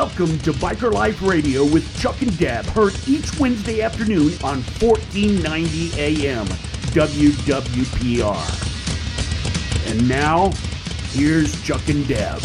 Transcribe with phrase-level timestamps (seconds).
[0.00, 5.92] Welcome to Biker Life Radio with Chuck and Deb, heard each Wednesday afternoon on 1490
[6.00, 6.46] AM
[6.96, 8.34] WWPR.
[9.90, 10.52] And now,
[11.10, 12.40] here's Chuck and Deb.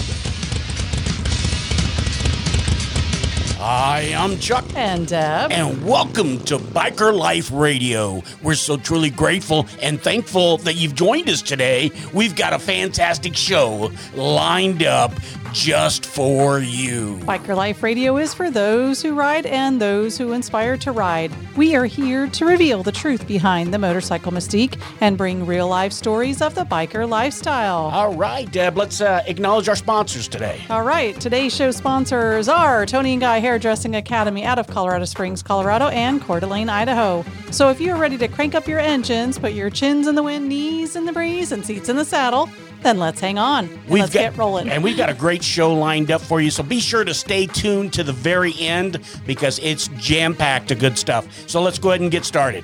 [3.57, 4.65] Hi, I'm Chuck.
[4.75, 5.51] And Deb.
[5.51, 8.21] And welcome to Biker Life Radio.
[8.43, 11.89] We're so truly grateful and thankful that you've joined us today.
[12.13, 15.13] We've got a fantastic show lined up
[15.55, 17.15] just for you.
[17.19, 21.31] Biker Life Radio is for those who ride and those who inspire to ride.
[21.55, 25.93] We are here to reveal the truth behind the motorcycle mystique and bring real life
[25.93, 27.85] stories of the biker lifestyle.
[27.85, 30.61] All right, Deb, let's uh, acknowledge our sponsors today.
[30.69, 35.41] All right, today's show sponsors are Toni and Guy Hairdressing Academy out of Colorado Springs,
[35.41, 37.23] Colorado, and Coeur d'Alene, Idaho.
[37.51, 40.49] So if you're ready to crank up your engines, put your chins in the wind,
[40.49, 42.49] knees in the breeze, and seats in the saddle,
[42.85, 43.67] then let's hang on.
[43.87, 44.69] We've let's got, get rolling.
[44.69, 46.51] And we've got a great show lined up for you.
[46.51, 50.79] So be sure to stay tuned to the very end because it's jam packed of
[50.79, 51.27] good stuff.
[51.49, 52.63] So let's go ahead and get started.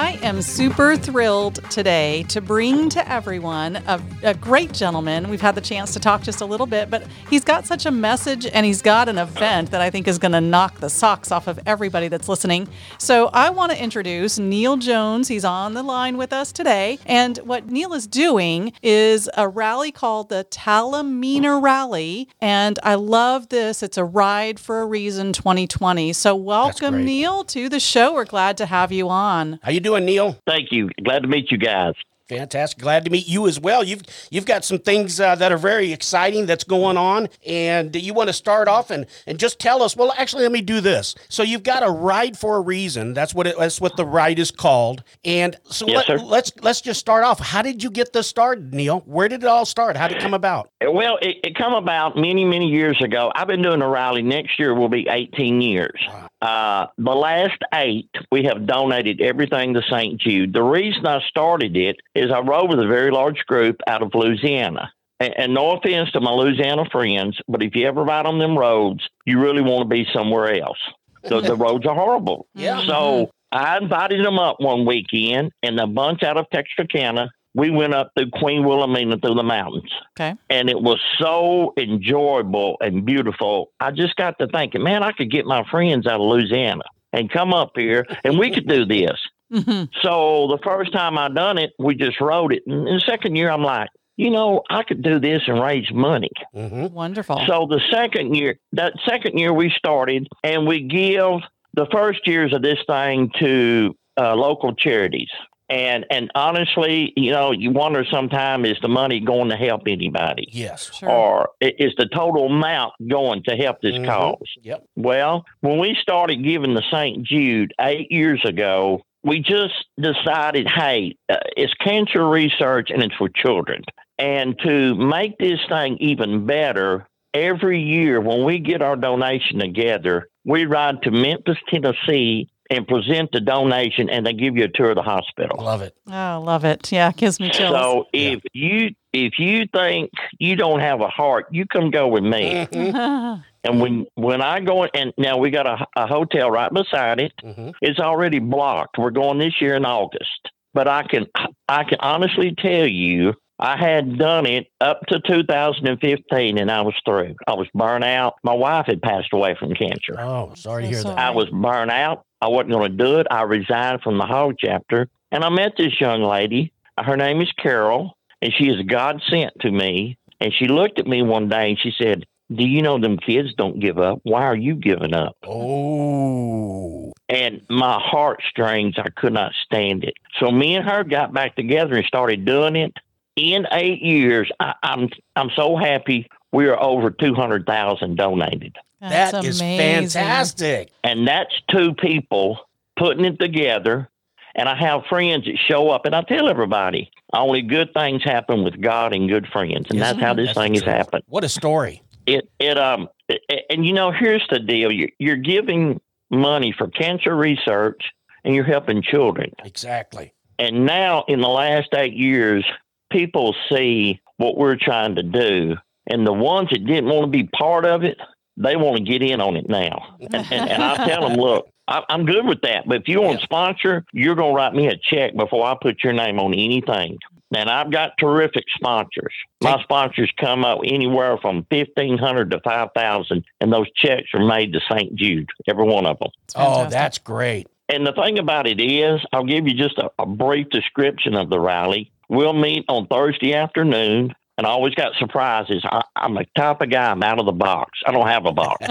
[0.00, 5.28] I am super thrilled today to bring to everyone a, a, great gentleman.
[5.28, 7.90] We've had the chance to talk just a little bit, but he's got such a
[7.90, 11.30] message and he's got an event that I think is going to knock the socks
[11.30, 12.66] off of everybody that's listening.
[12.96, 15.28] So I want to introduce Neil Jones.
[15.28, 16.98] He's on the line with us today.
[17.04, 22.26] And what Neil is doing is a rally called the Talimena Rally.
[22.40, 23.82] And I love this.
[23.82, 26.14] It's a ride for a reason 2020.
[26.14, 28.14] So welcome, Neil, to the show.
[28.14, 29.60] We're glad to have you on.
[29.62, 30.38] How you doing, Neil?
[30.46, 30.90] Thank you.
[31.02, 31.94] Glad to meet you guys.
[32.30, 32.80] Fantastic.
[32.80, 33.82] Glad to meet you as well.
[33.82, 38.14] You've you've got some things uh, that are very exciting that's going on, and you
[38.14, 39.96] want to start off and, and just tell us.
[39.96, 41.16] Well, actually, let me do this.
[41.28, 43.14] So you've got a ride for a reason.
[43.14, 45.02] That's what it, that's what the ride is called.
[45.24, 47.40] And so yes, let, let's let's just start off.
[47.40, 49.00] How did you get this started, Neil?
[49.06, 49.96] Where did it all start?
[49.96, 50.70] How did it come about?
[50.86, 53.32] Well, it, it come about many many years ago.
[53.34, 54.22] I've been doing a rally.
[54.22, 56.00] Next year will be 18 years.
[56.06, 56.30] Wow.
[56.42, 60.18] Uh, the last eight, we have donated everything to St.
[60.18, 60.54] Jude.
[60.54, 64.14] The reason I started it is I rode with a very large group out of
[64.14, 64.92] Louisiana.
[65.18, 68.56] And, and no offense to my Louisiana friends, but if you ever ride on them
[68.56, 70.78] roads, you really want to be somewhere else.
[71.24, 72.46] The, the roads are horrible.
[72.54, 72.80] Yeah.
[72.86, 73.30] So mm-hmm.
[73.52, 78.12] I invited them up one weekend, and a bunch out of Texarkana we went up
[78.16, 79.90] through Queen Wilhelmina through the mountains.
[80.18, 80.36] Okay.
[80.48, 83.72] And it was so enjoyable and beautiful.
[83.80, 87.30] I just got to thinking, man, I could get my friends out of Louisiana and
[87.30, 89.18] come up here and we could do this.
[89.52, 89.84] Mm-hmm.
[90.02, 92.62] So the first time I done it, we just wrote it.
[92.66, 96.30] And the second year, I'm like, you know, I could do this and raise money.
[96.54, 96.94] Mm-hmm.
[96.94, 97.42] Wonderful.
[97.46, 101.40] So the second year, that second year we started, and we give
[101.74, 105.30] the first years of this thing to uh, local charities.
[105.70, 110.48] And and honestly, you know, you wonder sometimes is the money going to help anybody?
[110.50, 110.90] Yes.
[110.92, 111.08] Sure.
[111.08, 114.04] Or is the total amount going to help this Mhm.
[114.04, 114.48] cause?
[114.62, 114.84] Yep.
[114.96, 117.22] Well, when we started giving the St.
[117.22, 123.28] Jude eight years ago, we just decided, hey, uh, it's cancer research and it's for
[123.28, 123.82] children.
[124.18, 130.28] And to make this thing even better, every year when we get our donation together,
[130.44, 134.90] we ride to Memphis, Tennessee and present the donation and they give you a tour
[134.90, 135.62] of the hospital.
[135.62, 135.94] Love it.
[136.06, 136.90] Oh, love it.
[136.92, 137.74] Yeah, gives me chills.
[137.74, 142.22] So if you if you think you don't have a heart, you come go with
[142.22, 142.68] me.
[143.64, 147.20] And when when I go in, and now we got a, a hotel right beside
[147.20, 147.32] it.
[147.44, 147.72] Mhm.
[147.82, 148.96] It's already blocked.
[148.98, 150.50] We're going this year in August.
[150.72, 151.26] But I can
[151.68, 156.94] I can honestly tell you, I had done it up to 2015, and I was
[157.04, 157.34] through.
[157.46, 158.34] I was burnt out.
[158.42, 160.14] My wife had passed away from cancer.
[160.18, 161.16] Oh, sorry to hear sorry.
[161.16, 161.26] that.
[161.26, 162.24] I was burnt out.
[162.40, 163.26] I wasn't going to do it.
[163.30, 166.72] I resigned from the hog chapter, and I met this young lady.
[166.98, 170.16] Her name is Carol, and she is God sent to me.
[170.42, 172.24] And she looked at me one day and she said,
[172.54, 174.20] "Do you know them kids don't give up?
[174.22, 177.12] Why are you giving up?" Oh.
[177.28, 180.14] and my heart heartstrings, I could not stand it.
[180.38, 182.96] So me and her got back together and started doing it.
[183.36, 186.28] In eight years, I, I'm I'm so happy.
[186.52, 190.08] We are over two hundred thousand donated, That's That is amazing.
[190.20, 190.90] fantastic.
[191.04, 192.58] and that's two people
[192.96, 194.08] putting it together.
[194.56, 198.64] And I have friends that show up, and I tell everybody only good things happen
[198.64, 201.22] with God and good friends, and that's how this That's thing has happened.
[201.28, 202.02] What a story.
[202.30, 204.90] It it um it- and you know here's the deal.
[204.92, 206.00] You're, you're giving
[206.30, 208.00] money for cancer research
[208.44, 209.52] and you're helping children.
[209.64, 210.32] Exactly.
[210.58, 212.64] and now in the last eight years
[213.10, 215.76] people see what we're trying to do.
[216.06, 218.16] And the ones that didn't want to be part of it
[218.56, 220.16] they want to get in on it now.
[220.20, 222.86] And, and, and i tell them look I, i'm good with that.
[222.86, 225.74] But if you want to sponsor you're going to write me a check before i
[225.80, 227.18] put your name on anything
[227.54, 229.34] And I've got terrific sponsors.
[229.60, 234.44] My sponsors come up anywhere from fifteen hundred to five thousand, and those checks are
[234.44, 235.14] made to St.
[235.16, 236.30] Jude, every one of them.
[236.54, 237.66] Oh, that's great.
[237.88, 241.50] And the thing about it is, I'll give you just a, a brief description of
[241.50, 242.12] the rally.
[242.28, 245.82] We'll meet on Thursday afternoon, and I always got surprises.
[245.84, 247.98] I, I'm the type of guy, I'm out of the box.
[248.06, 248.84] I don't have a box.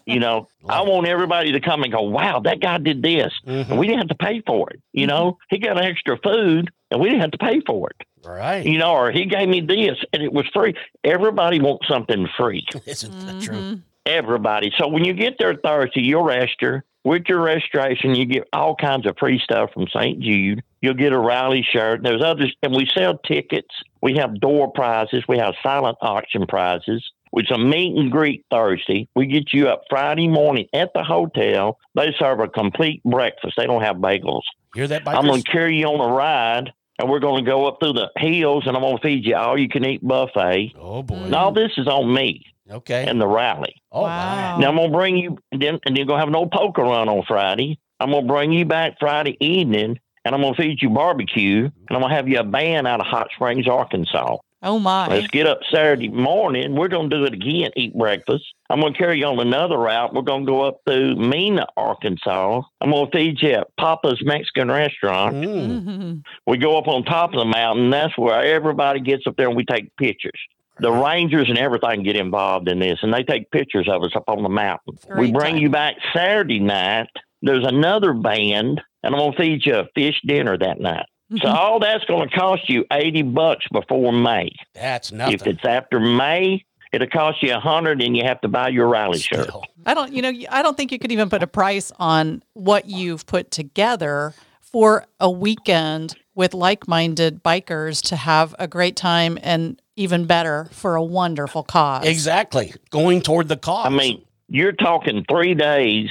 [0.06, 3.32] you know, I want everybody to come and go, wow, that guy did this.
[3.46, 3.70] Mhm.
[3.70, 4.80] And we didn't have to pay for it.
[4.92, 8.06] You know, he got extra food, and we didn't have to pay for it.
[8.26, 8.66] Right.
[8.66, 10.74] You know, or he gave me this, and it was free.
[11.04, 13.54] Everybody wants something free Isn't that true?
[13.54, 13.82] Mhm.
[14.04, 14.72] everybody.
[14.78, 16.84] So when you get there Thursday, you'll register.
[17.06, 20.18] With your registration, you get all kinds of free stuff from St.
[20.18, 20.64] Jude.
[20.80, 22.02] You'll get a rally shirt.
[22.02, 23.72] There's others, and we sell tickets.
[24.02, 25.22] We have door prizes.
[25.28, 27.08] We have silent auction prizes.
[27.32, 29.06] It's a meet and greet Thursday.
[29.14, 31.78] We get you up Friday morning at the hotel.
[31.94, 33.54] They serve a complete breakfast.
[33.56, 34.42] They don't have bagels.
[34.74, 37.66] Hear that, I'm going to carry you on a ride, and we're going to go
[37.66, 40.72] up through the hills, and I'm going to feed you all you can eat buffet.
[40.76, 41.14] Oh boy.
[41.18, 43.06] And all this is on me Okay.
[43.06, 43.74] and the rally.
[43.92, 44.58] Oh Wow.
[44.58, 47.24] Now I'm gonna bring you, then and then gonna have an old poker run on
[47.26, 47.78] Friday.
[48.00, 52.00] I'm gonna bring you back Friday evening, and I'm gonna feed you barbecue, and I'm
[52.00, 54.36] gonna have you a band out of Hot Springs, Arkansas.
[54.62, 55.06] Oh my.
[55.06, 56.74] Let's get up Saturday morning.
[56.74, 58.44] We're gonna do it again, eat breakfast.
[58.68, 60.12] I'm gonna carry you on another route.
[60.12, 62.62] We're gonna go up through Mena, Arkansas.
[62.80, 65.36] I'm gonna feed you at Papa's Mexican Restaurant.
[65.36, 66.22] Mm.
[66.46, 67.90] We go up on top of the mountain.
[67.90, 70.40] That's where everybody gets up there and we take pictures.
[70.78, 74.24] The rangers and everything get involved in this, and they take pictures of us up
[74.28, 74.98] on the mountain.
[75.16, 75.62] we bring time.
[75.62, 77.08] you back Saturday night.
[77.42, 81.06] There's another band, and I'm gonna feed you a fish dinner that night.
[81.32, 81.46] Mm-hmm.
[81.46, 84.50] So all that's going to cost you eighty bucks before May.
[84.74, 85.34] That's nothing.
[85.34, 88.86] If it's after May, it'll cost you a hundred, and you have to buy your
[88.86, 89.50] rally shirt.
[89.86, 92.86] I don't, you know, I don't think you could even put a price on what
[92.86, 99.80] you've put together for a weekend with like-minded bikers to have a great time and
[99.96, 102.06] even better for a wonderful cause.
[102.06, 102.74] Exactly.
[102.90, 103.86] Going toward the cause.
[103.86, 106.10] I mean, you're talking three days.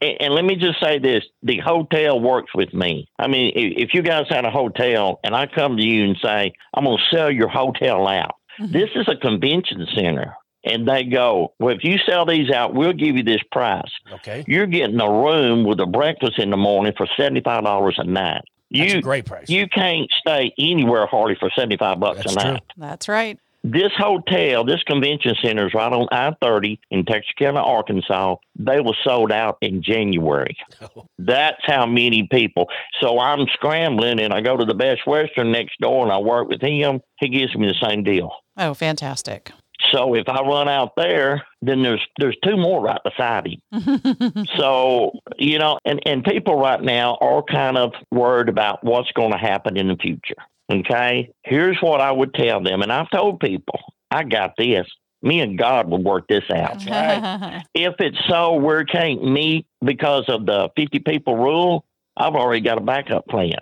[0.00, 3.08] And, and let me just say this the hotel works with me.
[3.18, 6.16] I mean, if, if you guys had a hotel and I come to you and
[6.22, 8.72] say, I'm going to sell your hotel out, mm-hmm.
[8.72, 10.34] this is a convention center.
[10.66, 13.90] And they go, Well, if you sell these out, we'll give you this price.
[14.14, 14.44] okay.
[14.46, 18.44] You're getting a room with a breakfast in the morning for $75 a night.
[18.74, 19.48] That's You, a great price.
[19.48, 22.52] you can't stay anywhere hardly for 75 bucks That's a true.
[22.52, 22.62] night.
[22.76, 23.38] That's right.
[23.66, 28.36] This hotel, this convention center is right on I 30 in Texarkana, Arkansas.
[28.56, 30.54] They were sold out in January.
[31.18, 32.68] That's how many people.
[33.00, 36.48] So I'm scrambling and I go to the Best Western next door and I work
[36.48, 37.00] with him.
[37.20, 38.32] He gives me the same deal.
[38.58, 39.50] Oh, fantastic.
[39.92, 44.46] So if I run out there, then there's there's two more right beside him.
[44.56, 49.32] so you know, and and people right now are kind of worried about what's going
[49.32, 50.36] to happen in the future.
[50.72, 54.86] Okay, here's what I would tell them, and I've told people, I got this.
[55.22, 56.84] Me and God will work this out.
[56.86, 57.64] Right.
[57.74, 62.76] If it's so we can't meet because of the 50 people rule, I've already got
[62.76, 63.52] a backup plan.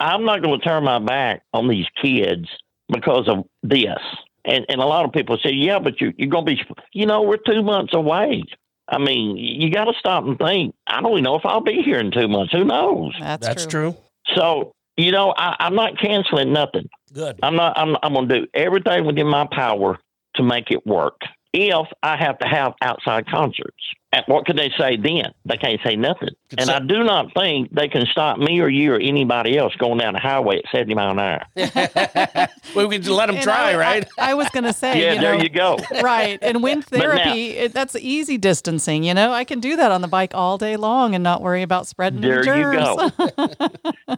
[0.00, 2.48] I'm not going to turn my back on these kids
[2.88, 4.00] because of this.
[4.44, 6.62] And and a lot of people say, yeah, but you're, you're going to be,
[6.92, 8.42] you know, we're two months away.
[8.88, 10.74] I mean, you got to stop and think.
[10.86, 12.52] I don't even know if I'll be here in two months.
[12.52, 13.14] Who knows?
[13.18, 13.92] That's, That's true.
[13.92, 13.96] true.
[14.34, 16.88] So, you know, I, I'm not canceling nothing.
[17.12, 17.38] Good.
[17.42, 17.78] I'm not.
[17.78, 17.96] I'm.
[18.02, 19.98] I'm going to do everything within my power
[20.34, 21.20] to make it work.
[21.54, 23.76] If I have to have outside concerts,
[24.10, 25.32] and what could they say then?
[25.44, 26.30] They can't say nothing.
[26.50, 29.58] Could and say- I do not think they can stop me or you or anybody
[29.58, 31.42] else going down the highway at 70 mile an hour.
[32.74, 34.08] well, we can let them And try, I, right?
[34.18, 35.78] I, I was going to say, yeah, you there know, you go.
[36.02, 36.38] right.
[36.42, 39.02] And wind now- therapy, it, that's easy distancing.
[39.04, 41.62] You know, I can do that on the bike all day long and not worry
[41.62, 43.10] about spreading any There you go.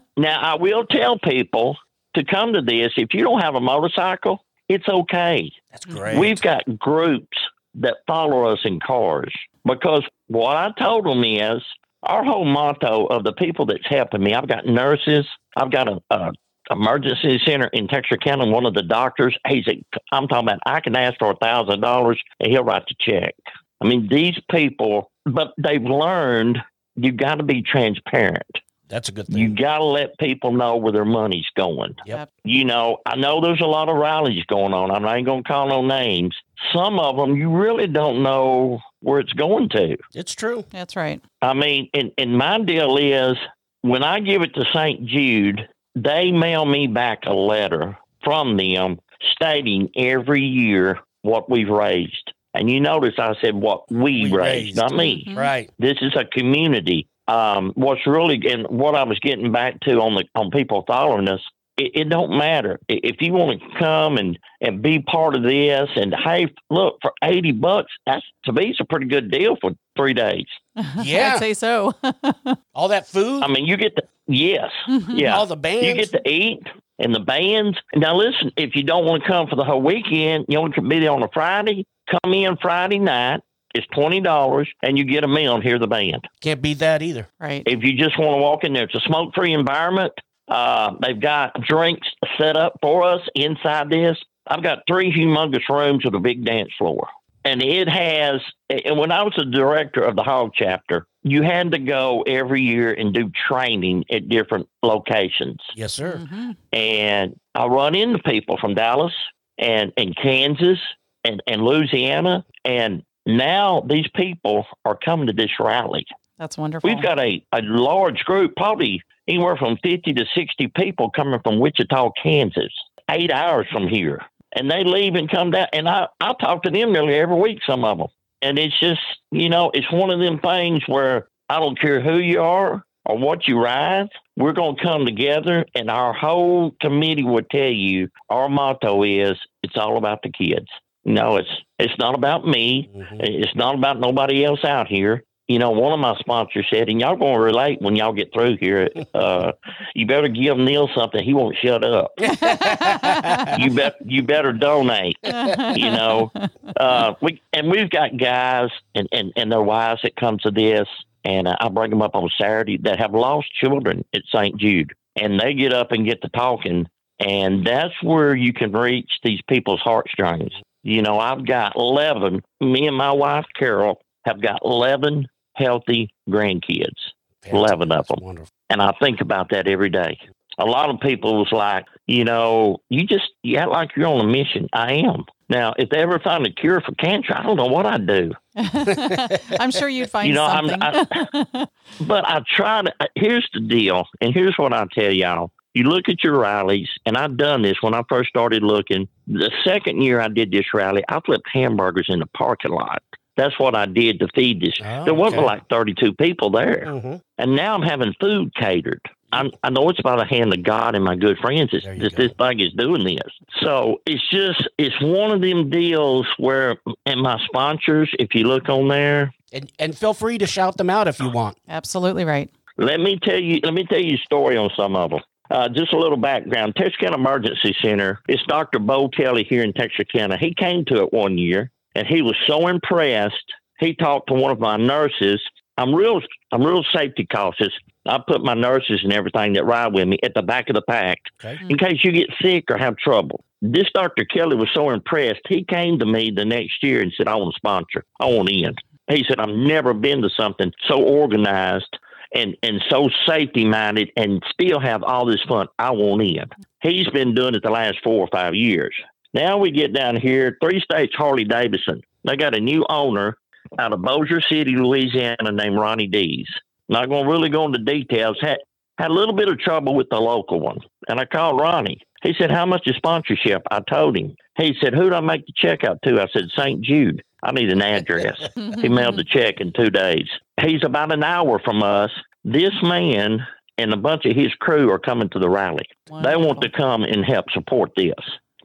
[0.16, 1.76] now, I will tell people
[2.14, 2.92] to come to this.
[2.96, 5.50] If you don't have a motorcycle, it's okay.
[5.70, 6.18] That's great.
[6.18, 7.36] We've got groups
[7.76, 9.32] that follow us in cars
[9.64, 11.62] because what I told them is
[12.02, 14.34] our whole motto of the people that's helping me.
[14.34, 15.26] I've got nurses.
[15.56, 16.32] I've got a, a
[16.70, 18.46] emergency center in Texarkana.
[18.46, 20.60] One of the doctors, he's a, I'm talking about.
[20.66, 23.34] I can ask for a thousand dollars and he'll write the check.
[23.80, 26.58] I mean, these people, but they've learned
[26.96, 28.42] you got to be transparent.
[28.88, 29.38] That's a good thing.
[29.38, 29.56] You thing.
[29.56, 31.96] got to let people know where their money's going.
[32.06, 32.30] Yep.
[32.44, 34.90] You know, I know there's a lot of rallies going on.
[34.90, 36.36] I'm not going to call no names.
[36.74, 39.96] Some of them you really don't know where it's going to.
[40.14, 40.64] It's true.
[40.70, 41.20] That's right.
[41.42, 43.36] I mean, and, and my deal is
[43.82, 45.06] when I give it to St.
[45.06, 48.98] Jude, they mail me back a letter from them
[49.32, 52.32] stating every year what we've raised.
[52.54, 54.76] And you notice I said what we, We raised, raised.
[54.76, 55.24] not me.
[55.28, 55.36] Mhm.
[55.36, 55.70] Right.
[55.78, 57.08] This is a community.
[57.26, 61.28] Um, what's really and what I was getting back to on the on people following
[61.28, 61.40] us,
[61.76, 65.88] it, it don't matter if you want to come and and be part of this.
[65.96, 67.92] And hey, look for eighty bucks.
[68.06, 70.46] That's to me, it's a pretty good deal for three days.
[71.02, 71.34] Yeah.
[71.34, 71.92] I'd say so.
[72.74, 74.70] All that food, I mean, you get the yes,
[75.08, 75.36] yeah.
[75.36, 75.86] all the bands.
[75.86, 76.66] You get to eat
[76.98, 77.78] and the bands.
[77.94, 80.88] Now, listen, if you don't want to come for the whole weekend, you only can
[80.88, 81.86] be there on a Friday.
[82.10, 83.40] Come in Friday night.
[83.74, 86.26] It's twenty dollars, and you get a meal and hear the band.
[86.40, 87.28] Can't beat that either.
[87.40, 87.62] right.
[87.66, 90.12] If you just want to walk in there, it's a smoke-free environment.
[90.46, 92.06] Uh, they've got drinks
[92.38, 94.16] set up for us inside this.
[94.46, 97.08] I've got three humongous rooms with a big dance floor,
[97.44, 98.40] and it has.
[98.70, 102.60] And when I was the director of the Hog Chapter, you had to go every
[102.62, 106.18] year and do training at different locations Yes, sir.
[106.30, 106.56] Mhm.
[106.72, 109.14] and I run into people from Dallas
[109.58, 110.78] and, and Kansas
[111.24, 112.44] and, and Louisiana.
[112.66, 116.06] And now these people are coming to this rally.
[116.38, 116.88] That's wonderful.
[116.88, 121.60] We've got a, a large group, probably anywhere from 50 to 60 people coming from
[121.60, 122.72] Wichita, Kansas,
[123.10, 124.20] eight hours from here.
[124.56, 125.68] And they leave and come down.
[125.72, 128.08] And I, I talk to them nearly every week, some of them.
[128.42, 129.00] And it's just,
[129.30, 133.18] you know, it's one of them things where I don't care who you are or
[133.18, 135.64] what you ride, we're going to come together.
[135.74, 140.68] And our whole committee will tell you our motto is it's all about the kids.
[141.04, 142.88] No, it's it's not about me.
[142.94, 143.20] Mhm.
[143.20, 145.22] It's not about nobody else out here.
[145.46, 148.32] You know, one of my sponsors said, and y'all going to relate when y'all get
[148.32, 148.88] through here.
[149.12, 149.52] Uh,
[149.94, 152.12] you better give Neil something; he won't shut up.
[152.18, 153.96] you bet.
[154.06, 155.18] You better donate.
[155.22, 156.32] You know,
[156.78, 160.88] uh, we and we've got guys and, and, and their wives that come to this,
[161.24, 164.56] and uh, I bring them up on Saturday that have lost children at St.
[164.56, 166.88] Jude, and they get up and get to talking,
[167.20, 170.52] and that's where you can reach these people's heartstrings.
[170.84, 172.42] You know, I've got eleven.
[172.60, 175.26] Me and my wife Carol have got eleven
[175.56, 177.10] healthy grandkids.
[177.46, 178.18] 11 of them.
[178.22, 178.48] Wonderful.
[178.70, 180.18] And I think about that every day.
[180.58, 184.20] A lot of people was like, you know, you just you act like you're on
[184.24, 184.66] a mission.
[184.72, 185.24] I am.
[185.50, 188.32] Now, if they ever find a cure for cancer, I don't know what I'd do.
[188.56, 191.66] I'm sure you'd find You know, I'm- something.
[192.08, 192.92] But I try to.
[193.14, 195.50] Here's the deal, and here's what I tell y'all.
[195.74, 199.08] You look at your rallies, and I've done this when I first started looking.
[199.26, 203.02] The second year I did this rally, I flipped hamburgers in the parking lot.
[203.36, 204.78] That's what I did to feed this.
[204.84, 205.46] Oh, there wasn't okay.
[205.46, 206.84] like 32 people there.
[206.86, 207.20] Mhm.
[207.38, 209.00] And now I'm having food catered.
[209.32, 212.14] I'm, I know it's by the hand of God and my good friends that this,
[212.14, 212.22] go.
[212.22, 213.32] this thing is doing this.
[213.60, 218.68] So it's just, it's one of them deals where, and my sponsors, if you look
[218.68, 221.58] on there, And and feel free to shout them out if you want.
[221.68, 222.48] Absolutely right.
[222.76, 225.20] let me tell you, let me tell you a story on some of them.
[225.54, 226.74] Uh, just a little background.
[226.74, 228.18] Texarkana Emergency Center.
[228.28, 228.80] It's Dr.
[228.80, 230.36] Bo Kelly here in Texarkana.
[230.36, 233.36] He came to it one year and he was so impressed.
[233.78, 235.40] He talked to one of my nurses.
[235.78, 236.20] I'm real,
[236.50, 237.72] I'm real safety cautious.
[238.04, 240.82] I put my nurses and everything that ride with me at the back of the
[240.82, 241.56] pack Okay.
[241.68, 243.44] in case you get sick or have trouble.
[243.62, 244.24] This Dr.
[244.24, 245.42] Kelly was so impressed.
[245.48, 248.04] He came to me the next year and said, I want to sponsor.
[248.18, 248.74] I want in.
[249.08, 251.96] He said, I've never been to something so organized
[252.34, 255.68] and, and so safety minded and still have all this fun.
[255.78, 256.44] I want in.
[256.82, 258.94] He's been doing it the last four or five years.
[259.32, 262.02] Now we get down here, three states Harley Davidson.
[262.24, 263.36] They got a new owner
[263.78, 266.46] out of Bossier City, Louisiana, named Ronnie Dees.
[266.88, 268.38] Not going to really go into details.
[268.40, 268.58] Had
[268.98, 272.00] had a little bit of trouble with the local one, and I called Ronnie.
[272.24, 274.34] He said, "How much is sponsorship?" I told him.
[274.56, 276.80] He said, "Who do I make the check out to?" I said, "St.
[276.80, 278.40] Jude." I need an address.
[278.80, 280.26] he mailed the check in two days.
[280.60, 282.10] He's about an hour from us.
[282.42, 285.86] This man and a bunch of his crew are coming to the rally.
[286.22, 288.14] They want to come and help support this.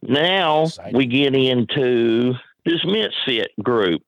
[0.02, 2.34] Now we get into
[2.66, 4.04] this Misfit group.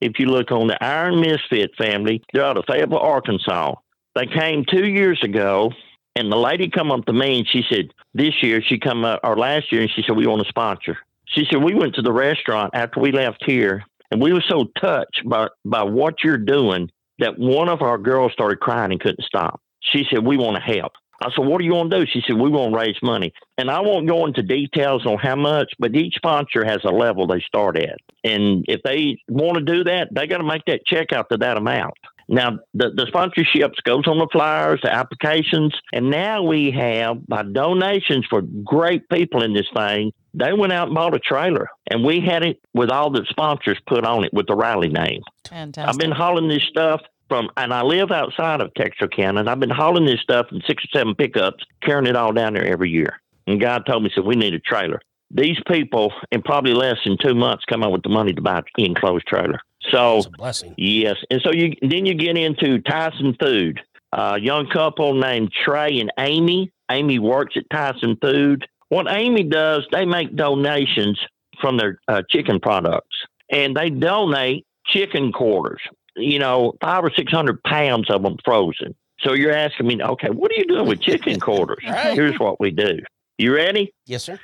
[0.00, 3.74] If you look on the Iron Misfit family, they're out of Fayetteville, Arkansas.
[4.14, 5.72] They came two years ago,
[6.16, 9.20] and the lady come up to me and she said, "This year she come up,
[9.22, 12.02] or last year, and she said we want to sponsor." She said we went to
[12.02, 16.38] the restaurant after we left here, and we were so touched by by what you're
[16.38, 19.60] doing that one of our girls started crying and couldn't stop.
[19.80, 20.92] She said we want to help.
[21.22, 23.32] I said, "What do you want to do?" She said, "We want to raise money."
[23.58, 27.26] And I won't go into details on how much, but each sponsor has a level
[27.26, 27.98] they start at.
[28.22, 31.38] And if they want to do that, they got to make that check out to
[31.38, 31.94] that amount.
[32.28, 37.44] Now, the, the sponsorships goes on the flyers, the applications, and now we have, by
[37.44, 41.68] donations for great people in this thing, they went out and bought a trailer.
[41.90, 45.22] And we had it with all the sponsors put on it with the rally name.
[45.44, 45.88] Fantastic.
[45.88, 49.70] I've been hauling this stuff from, and I live outside of Texarkana, and I've been
[49.70, 53.20] hauling this stuff in six or seven pickups, carrying it all down there every year.
[53.46, 55.00] And God told me, said, we need a trailer.
[55.30, 58.58] These people, in probably less than two months, come up with the money to buy
[58.58, 59.60] an enclosed trailer.
[59.90, 60.74] So, blessing.
[60.76, 61.16] yes.
[61.30, 63.80] And so you then you get into Tyson Food.
[64.12, 66.72] A young couple named Trey and Amy.
[66.90, 68.66] Amy works at Tyson Food.
[68.88, 71.20] What Amy does, they make donations
[71.60, 73.16] from their uh, chicken products,
[73.50, 75.80] and they donate chicken quarters.
[76.16, 78.94] You know, five or six hundred pounds of them frozen.
[79.20, 81.78] So you're asking me, okay, what are you doing with chicken quarters?
[81.86, 82.14] Right.
[82.14, 82.98] Here's what we do.
[83.38, 83.92] You ready?
[84.06, 84.38] Yes, sir.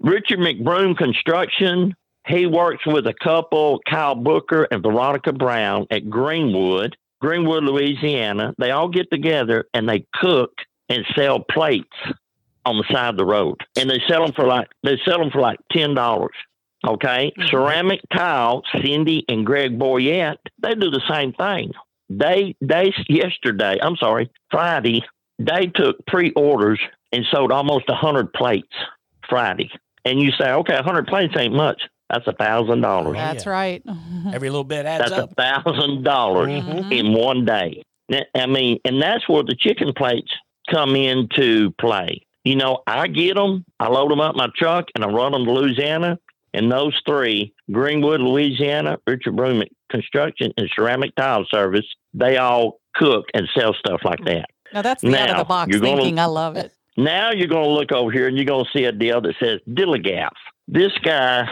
[0.00, 1.94] Richard McBroom Construction.
[2.26, 8.54] He works with a couple, Kyle Booker and Veronica Brown at Greenwood, Greenwood, Louisiana.
[8.58, 10.52] They all get together and they cook
[10.88, 11.88] and sell plates
[12.66, 15.30] on the side of the road, and they sell them for like they sell them
[15.30, 16.34] for like ten dollars.
[16.86, 17.50] Okay, Mhm.
[17.50, 18.62] ceramic tile.
[18.80, 21.72] Cindy and Greg Boyette, they do the same thing.
[22.08, 25.02] They they yesterday, I'm sorry, Friday,
[25.38, 26.80] they took pre-orders
[27.12, 28.74] and sold almost a hundred plates
[29.28, 29.70] Friday.
[30.04, 31.80] And you say, okay, a hundred plates ain't much.
[32.10, 33.14] That's a thousand dollars.
[33.16, 33.82] That's right.
[34.32, 35.30] Every little bit adds up.
[35.36, 36.92] That's a thousand dollars Mhm.
[36.92, 37.82] in one day.
[38.34, 40.30] I mean, and that's where the chicken plates
[40.70, 42.20] come into play.
[42.44, 45.46] You know, I get them, I load them up my truck, and I run them
[45.46, 46.18] to Louisiana.
[46.52, 53.24] And those three, Greenwood, Louisiana, Richard Broom Construction, and Ceramic Tile Service, they all cook
[53.34, 54.50] and sell stuff like that.
[54.72, 56.18] Now that's the out of the box you're gonna- thinking.
[56.18, 56.72] I love it.
[56.96, 59.34] Now you're going to look over here and you're going to see a deal that
[59.40, 60.30] says Dilligaff.
[60.68, 61.46] This guy,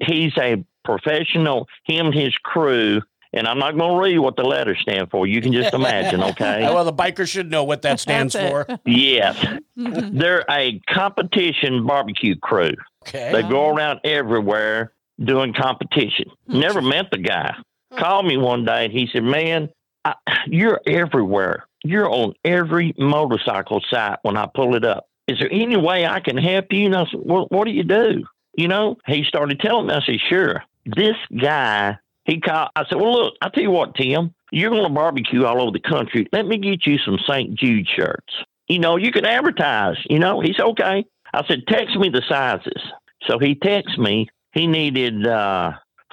[0.00, 3.00] he's a professional, him and his crew,
[3.32, 5.26] and I'm not going to read what the letters stand for.
[5.26, 6.62] You can just imagine, okay?
[6.74, 8.66] well, the biker should know what that stands for.
[8.84, 9.36] yes.
[9.78, 10.18] Mhm.
[10.18, 12.74] They're a competition barbecue crew.
[13.06, 13.30] Okay.
[13.32, 16.26] They go around everywhere doing competition.
[16.48, 17.54] Never met the guy.
[17.98, 19.68] Called me one day and he said, Man,
[20.04, 20.14] I,
[20.46, 21.66] you're everywhere.
[21.84, 25.06] You're on every motorcycle site when I pull it up.
[25.28, 26.86] Is there any way I can help you?
[26.86, 28.24] And I said, Well, what do you do?
[28.56, 30.62] You know, he started telling me, I said, Sure.
[30.86, 34.84] This guy, he called, I said, Well, look, I tell you what, Tim, you're going
[34.84, 36.26] to barbecue all over the country.
[36.32, 37.54] Let me get you some St.
[37.54, 38.32] Jude shirts.
[38.68, 39.96] You know, you can advertise.
[40.08, 41.04] You know, he said, Okay.
[41.32, 42.82] I said, Text me the sizes.
[43.26, 44.28] So he texted me.
[44.52, 45.72] He needed uh,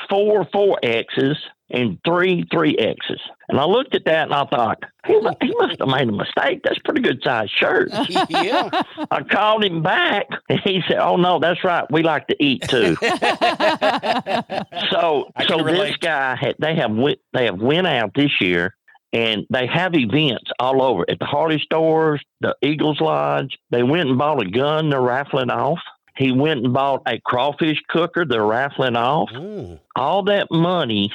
[0.10, 1.38] four four X's
[1.72, 3.22] and three three X's.
[3.50, 6.62] And I looked at that and I thought, he, he must have made a mistake.
[6.64, 7.90] That's a pretty good size shirt.
[8.30, 8.84] yeah.
[9.10, 11.86] I called him back and he said, Oh no, that's right.
[11.92, 12.96] We like to eat too.
[13.02, 13.08] so
[15.36, 18.76] I so can this guy had they have went they have went out this year
[19.14, 23.58] and they have events all over at the Harley stores, the Eagles Lodge.
[23.70, 25.80] They went and bought a gun they're raffling off.
[26.18, 29.30] He went and bought a crawfish cooker they're raffling off.
[29.32, 29.80] Mm.
[29.96, 31.12] All that money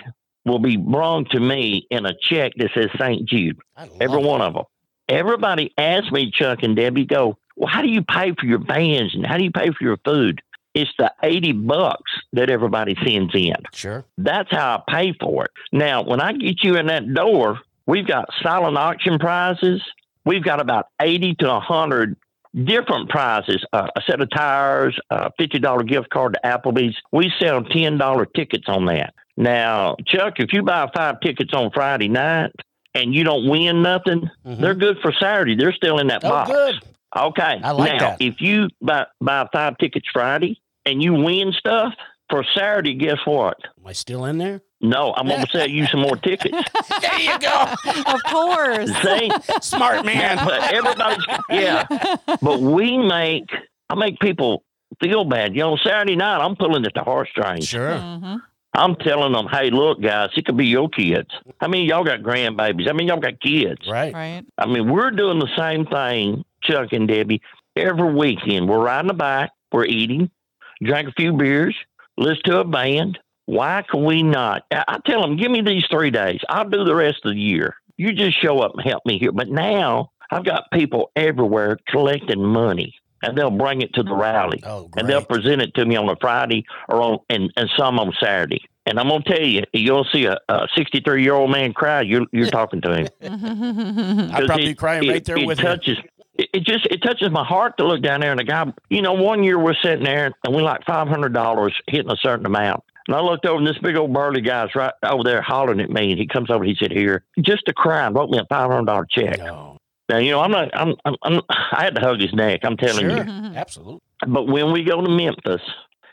[0.46, 3.28] will be brought to me in a check that says St.
[3.28, 3.58] Jude.
[4.00, 4.64] Every one of them.
[5.08, 9.14] Everybody asks me, Chuck and Debbie, go, well, how do you pay for your bands
[9.14, 10.40] and how do you pay for your food?
[10.74, 13.54] It's the 80 bucks that everybody sends in.
[13.72, 14.04] Sure.
[14.18, 15.50] That's how I pay for it.
[15.72, 19.82] Now, when I get you in that door, we've got silent auction prizes.
[20.24, 22.16] We've got about 80 to 100
[22.64, 26.96] different prizes uh, a set of tires, a $50 gift card to Applebee's.
[27.12, 29.14] We sell $10 tickets on that.
[29.36, 32.52] Now, Chuck, if you buy five tickets on Friday night
[32.94, 34.58] and you don't win nothing, Mhm.
[34.58, 35.54] they're good for Saturday.
[35.54, 36.50] They're still in that Oh, box.
[36.50, 36.74] good.
[37.16, 37.60] Okay.
[37.62, 38.16] I like now, that.
[38.22, 41.92] if you buy, buy five tickets Friday and you win stuff
[42.30, 43.58] for Saturday, guess what?
[43.78, 44.62] Am I still in there?
[44.80, 46.56] No, I'm going to sell you some more tickets.
[47.00, 47.66] There you go.
[48.14, 48.90] of course.
[49.02, 50.38] See, Smart man.
[50.44, 51.84] but everybody's yeah.
[52.42, 53.48] But we make
[53.88, 54.64] I make people
[55.00, 55.54] feel bad.
[55.54, 57.66] You know, Saturday night I'm pulling at the heartstrings.
[57.68, 57.92] Sure.
[57.94, 58.40] Mhm.
[58.76, 61.30] I'm telling them, hey, look, guys, it could be your kids.
[61.60, 62.88] I mean, y'all got grandbabies.
[62.88, 63.80] I mean, y'all got kids.
[63.88, 64.12] Right.
[64.12, 64.44] Right.
[64.58, 67.40] I mean, we're doing the same thing, Chuck and Debbie,
[67.74, 68.68] every weekend.
[68.68, 70.30] We're riding a bike, we're eating,
[70.82, 71.74] drink a few beers,
[72.18, 73.18] listen to a band.
[73.46, 74.64] Why can we not?
[74.70, 76.40] I I tell them, give me these three days.
[76.48, 77.76] I'll do the rest of the year.
[77.96, 79.32] You just show up and help me here.
[79.32, 84.16] But now I've got people everywhere collecting money, and they'll bring it to the oh,
[84.20, 87.70] rally, Oh, and they'll present it to me on a Friday or on and, and
[87.76, 88.62] some on Saturday.
[88.88, 90.38] And I'm gonna tell you, you'll see a
[90.76, 92.02] 63 year old man cry.
[92.02, 93.08] You're you're talking to him.
[93.22, 95.64] I'd 'Cause probably be it- crying it- right there it with you.
[95.64, 95.98] touches,
[96.34, 98.72] It, it just it touches my heart to look down there and the guy.
[98.90, 102.16] You know, one year we're sitting there and we like five hundred dollars hitting a
[102.16, 102.84] certain amount.
[103.08, 105.90] And I looked over and this big old burly guy's right over there hollering at
[105.90, 106.10] me.
[106.10, 106.64] And he comes over.
[106.64, 109.38] and He said, "Here, just to cry and wrote me a five hundred dollar check."
[109.38, 109.75] No.
[110.08, 110.70] Now you know I'm not.
[110.72, 111.40] I'm, I'm, I'm.
[111.48, 112.60] I had to hug his neck.
[112.62, 113.10] I'm telling Sure.
[113.10, 113.22] you.
[113.24, 113.56] Mm-hmm.
[113.56, 114.00] Absolutely.
[114.26, 115.62] But when we go to Memphis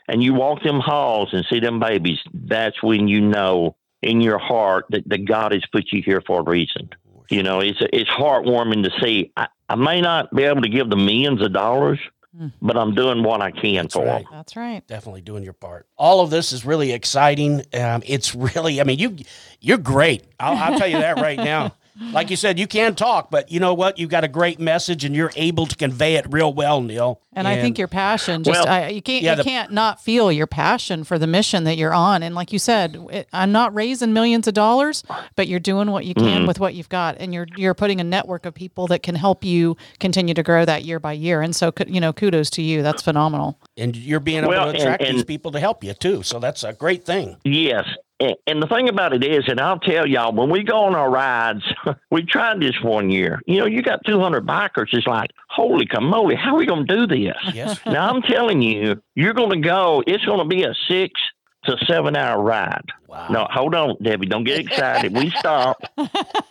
[0.08, 4.38] and you walk them halls and see them babies, that's when you know in your
[4.38, 6.90] heart that, that God has put you here for a reason.
[7.30, 9.32] You know, it's it's heartwarming to see.
[9.36, 11.98] I, I may not be able to give the millions of dollars,
[12.36, 12.50] Mm.
[12.60, 14.24] but I'm doing what I can That's for right.
[14.24, 14.32] them.
[14.32, 14.84] That's right.
[14.88, 15.86] Definitely doing your part.
[15.96, 17.62] All of this is really exciting.
[17.72, 19.18] Um, it's really, I mean, you,
[19.60, 20.24] you're great.
[20.40, 21.76] I'll, I'll tell you that right now.
[22.12, 23.98] Like you said, you can talk, but you know what?
[23.98, 27.20] You've got a great message, and you're able to convey it real well, Neil.
[27.32, 30.00] And, I think your passion just Well, I, you can't yeah, you the- can't not
[30.00, 32.22] feel your passion for the mission that you're on.
[32.22, 35.02] And like you said, it, I'm not raising millions of dollars,
[35.34, 36.46] but you're doing what you can mm-hmm.
[36.46, 39.44] with what you've got, and you're you're putting a network of people that can help
[39.44, 41.42] you continue to grow that year by year.
[41.42, 42.82] And so you know, kudos to you.
[42.82, 43.58] That's phenomenal.
[43.76, 46.22] and you're being able Well, to and- attract these people to help you too.
[46.22, 47.36] So that's a great thing.
[47.44, 47.86] Yes.
[48.20, 50.94] And and the thing about it is, and I'll tell y'all, when we go on
[50.94, 51.64] our rides,
[52.10, 53.40] we tried this one year.
[53.46, 54.88] You know, you got 200 bikers.
[54.92, 57.36] It's like, holy camoly, how are we going to do this?
[57.52, 57.80] Yes.
[57.86, 61.20] now, I'm telling you, you're going to go, it's going to be a six
[61.64, 62.84] to seven hour ride.
[63.08, 63.28] Wow.
[63.28, 64.26] No, hold on, Debbie.
[64.26, 65.14] Don't get excited.
[65.14, 66.08] We stop and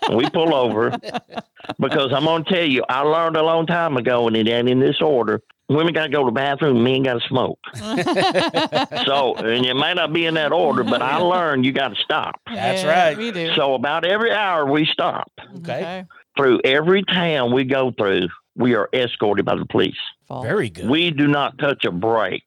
[0.17, 0.91] we pull over
[1.79, 4.69] because I'm going to tell you, I learned a long time ago, and it ain't
[4.69, 5.41] in this order.
[5.69, 7.57] Women got to go to the bathroom, men got to smoke.
[9.05, 11.95] so, and it may not be in that order, but I learned you got to
[12.03, 12.39] stop.
[12.47, 13.17] That's Yeah, right.
[13.17, 13.53] We do.
[13.55, 15.31] So, about every hour we stop.
[15.59, 16.05] Okay.
[16.37, 19.95] Through every town we go through, we are escorted by the police.
[20.27, 20.43] Fall.
[20.43, 20.89] Very good.
[20.89, 22.43] We do not touch a brake.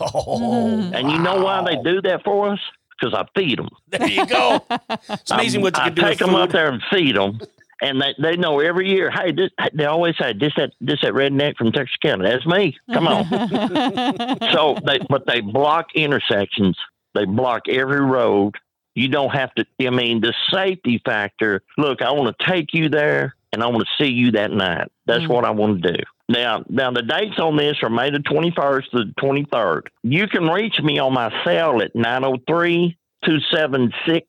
[0.00, 0.06] oh,
[0.40, 0.94] mm-hmm.
[0.94, 2.60] And you know why they do that for us?
[3.00, 3.68] Because I feed them.
[3.88, 4.64] There you go.
[5.08, 7.40] It's amazing what you I can do take with them up there and feed them,
[7.82, 9.10] and they, they know every year.
[9.10, 12.24] Hey, this, they always say this that this that redneck from Texarkana.
[12.24, 12.76] That's me.
[12.92, 13.24] Come on.
[14.52, 16.76] so they but they block intersections.
[17.14, 18.54] They block every road.
[18.94, 19.64] You don't have to.
[19.80, 21.62] I mean, the safety factor.
[21.78, 24.88] Look, I want to take you there, and I want to see you that night.
[25.06, 25.28] That's Mm.
[25.28, 26.02] what I want to do.
[26.28, 29.88] Now, now the dates on this are May the 21st to the 23rd.
[30.04, 34.26] You can reach me on my cell at 903 276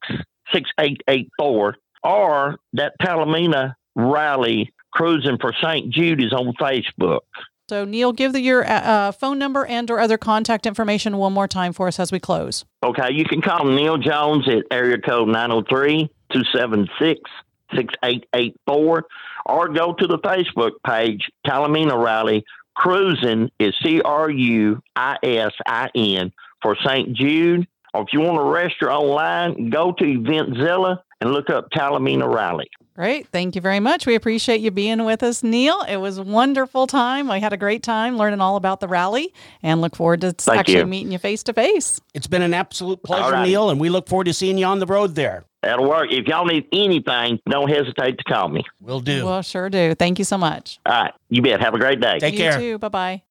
[0.54, 5.90] 6884 or that Talimena rally cruising for St.
[5.90, 7.22] Jude is on Facebook.
[7.70, 11.32] So Neil, give the, your uh, uh, phone number and or other contact information one
[11.32, 12.66] more time for us as we close.
[12.84, 17.22] Okay, you can call Neil Jones at area code 903 276
[17.74, 19.06] 6884
[19.46, 22.44] or go to the Facebook page, Talimena Rally.
[22.76, 27.14] Cruising is C R U I S I N for St.
[27.14, 27.68] Jude.
[27.94, 32.70] Or if you want to register online, go to Eventzilla and look up Talimena Rally.
[32.96, 33.28] Great.
[33.30, 34.06] Thank you very much.
[34.06, 35.82] We appreciate you being with us, Neil.
[35.88, 37.32] It was a wonderful time.
[37.32, 40.60] I had a great time learning all about the rally and look forward to Thank
[40.60, 40.86] actually you.
[40.88, 42.02] meeting you face to face.
[42.14, 43.48] It's been an absolute pleasure, All right.
[43.48, 45.46] Neil, and we look forward to seeing you on the road there.
[45.64, 46.12] That'll work.
[46.12, 48.64] If y'all need anything, don't hesitate to call me.
[48.82, 49.26] We'll do.
[49.26, 49.96] Well, sure do.
[49.96, 50.80] Thank you so much.
[50.86, 51.14] All right.
[51.30, 51.62] You bet.
[51.62, 52.20] Have a great day.
[52.20, 52.60] Take you care.
[52.60, 52.78] too.
[52.78, 53.22] Bye bye.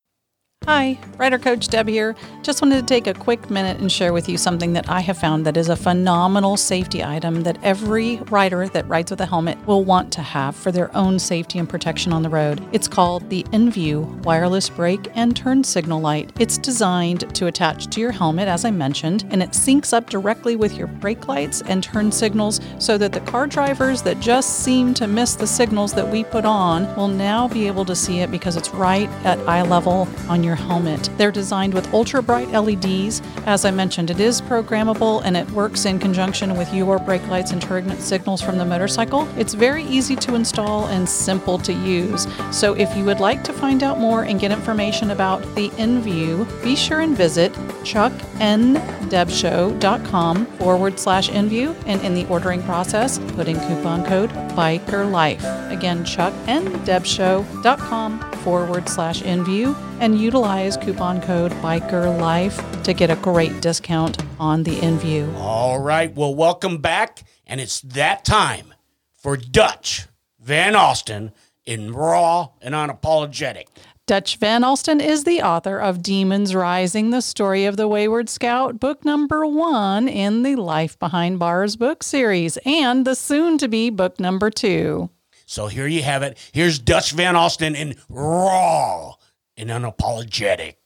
[0.67, 2.15] Hi, Rider Coach Deb here.
[2.43, 5.19] Just wanted to take a quick minute and share with you something that I have
[5.19, 9.59] found that is a phenomenal safety item that every rider that rides with a helmet
[9.67, 12.63] will want to have for their own safety and protection on the road.
[12.73, 16.31] It's called the InView Wireless Brake and Turn Signal Light.
[16.39, 20.57] It's designed to attach to your helmet, as I mentioned, and it syncs up directly
[20.57, 24.95] with your brake lights and turn signals so that the car drivers that just seem
[24.95, 28.31] to miss the signals that we put on will now be able to see it
[28.31, 31.11] because it's right at eye level on your helmet.
[31.17, 33.21] They're designed with ultra bright LEDs.
[33.47, 37.53] As I mentioned, it is programmable and it works in conjunction with your brake lights
[37.53, 39.29] and turn signals from the motorcycle.
[39.37, 42.27] It's very easy to install and simple to use.
[42.51, 46.63] So if you would like to find out more and get information about the InView,
[46.63, 47.53] be sure and visit
[47.85, 55.71] chuckndebshow.com forward slash InView and in the ordering process, put in coupon code BIKERLIFE.
[55.71, 64.17] Again, chuckndebshow.com forward slash InView and utilize coupon code BIKERLIFE to get a great discount
[64.39, 65.35] on the InView.
[65.35, 66.15] All right.
[66.15, 67.25] Well, welcome back.
[67.47, 68.73] And it's that time
[69.19, 70.07] for Dutch
[70.41, 71.33] Van Alsten
[71.67, 73.67] in Raw and Unapologetic.
[74.07, 78.81] Dutch Van Alsten is the author of Demons Rising, the story of the Wayward Scout,
[78.81, 83.91] book number one in the Life Behind Bars book series, and the soon to be
[83.91, 85.11] book number two.
[85.45, 86.39] So here you have it.
[86.53, 89.17] Here's Dutch Van Alsten in Raw
[89.61, 90.77] and Unapologetic.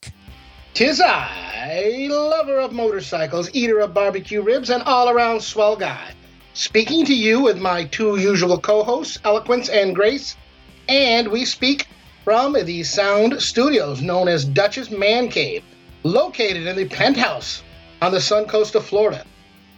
[0.75, 6.13] Tis I, lover of motorcycles, eater of barbecue ribs, and all around swell guy.
[6.55, 10.35] Speaking to you with my two usual co hosts, Eloquence and Grace,
[10.89, 11.87] and we speak
[12.25, 15.63] from the Sound Studios known as Dutch's Man Cave,
[16.03, 17.63] located in the penthouse
[18.03, 19.25] on the sun coast of Florida.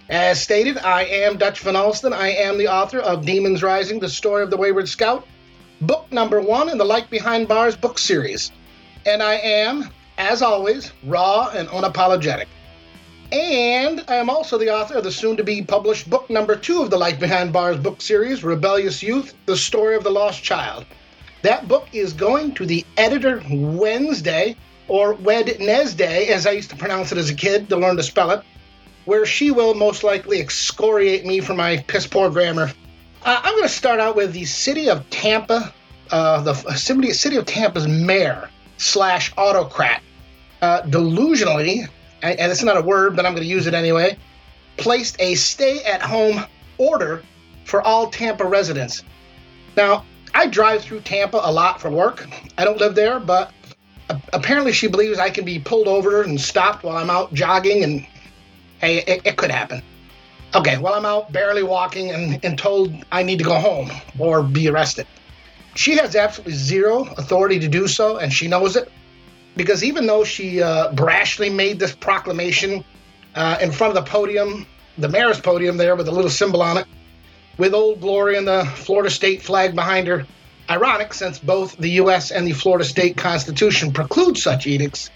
[0.08, 2.14] As stated, I am Dutch Van Alsten.
[2.14, 5.26] I am the author of Demons Rising, the story of the Wayward Scout,
[5.82, 8.52] book number one in the Life Behind Bars book series.
[9.06, 9.88] And I am,
[10.18, 12.46] as always, raw and unapologetic.
[13.30, 16.82] And I am also the author of the soon to be published book number two
[16.82, 20.86] of the Life Behind Bars book series, Rebellious Youth The Story of the Lost Child.
[21.42, 24.56] That book is going to the editor Wednesday,
[24.88, 28.32] or Wednesday, as I used to pronounce it as a kid to learn to spell
[28.32, 28.42] it,
[29.04, 32.72] where she will most likely excoriate me for my piss poor grammar.
[33.24, 35.72] Uh, I'm going to start out with the city of Tampa,
[36.10, 40.02] uh, the city, city of Tampa's mayor slash autocrat,
[40.62, 41.88] uh, delusionally,
[42.22, 44.16] and it's not a word, but I'm going to use it anyway,
[44.76, 46.44] placed a stay at home
[46.78, 47.22] order
[47.64, 49.02] for all Tampa residents.
[49.76, 52.26] Now, I drive through Tampa a lot for work.
[52.58, 53.52] I don't live there, but
[54.32, 58.06] apparently she believes I can be pulled over and stopped while I'm out jogging, and
[58.80, 59.82] hey, it, it could happen.
[60.54, 64.42] Okay, well, I'm out barely walking and, and told I need to go home or
[64.42, 65.06] be arrested.
[65.76, 68.90] She has absolutely zero authority to do so, and she knows it
[69.56, 72.84] because even though she uh, brashly made this proclamation
[73.34, 74.66] uh, in front of the podium,
[74.98, 76.86] the mayor's podium there with a little symbol on it,
[77.58, 80.26] with Old Glory and the Florida state flag behind her,
[80.68, 82.30] ironic since both the U.S.
[82.30, 85.10] and the Florida state constitution preclude such edicts.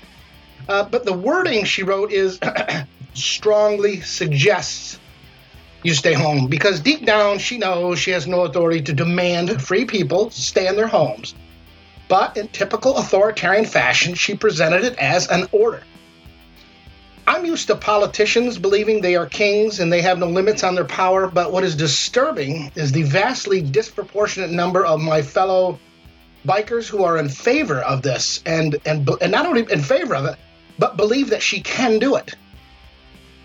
[0.68, 2.38] Uh, but the wording she wrote is
[3.14, 4.98] strongly suggests
[5.82, 9.84] you stay home because deep down she knows she has no authority to demand free
[9.84, 11.34] people stay in their homes.
[12.08, 15.82] But in typical authoritarian fashion, she presented it as an order.
[17.26, 20.84] I'm used to politicians believing they are kings and they have no limits on their
[20.84, 25.78] power, but what is disturbing is the vastly disproportionate number of my fellow
[26.44, 30.24] bikers who are in favor of this and and and not only in favor of
[30.24, 30.36] it,
[30.78, 32.34] but believe that she can do it.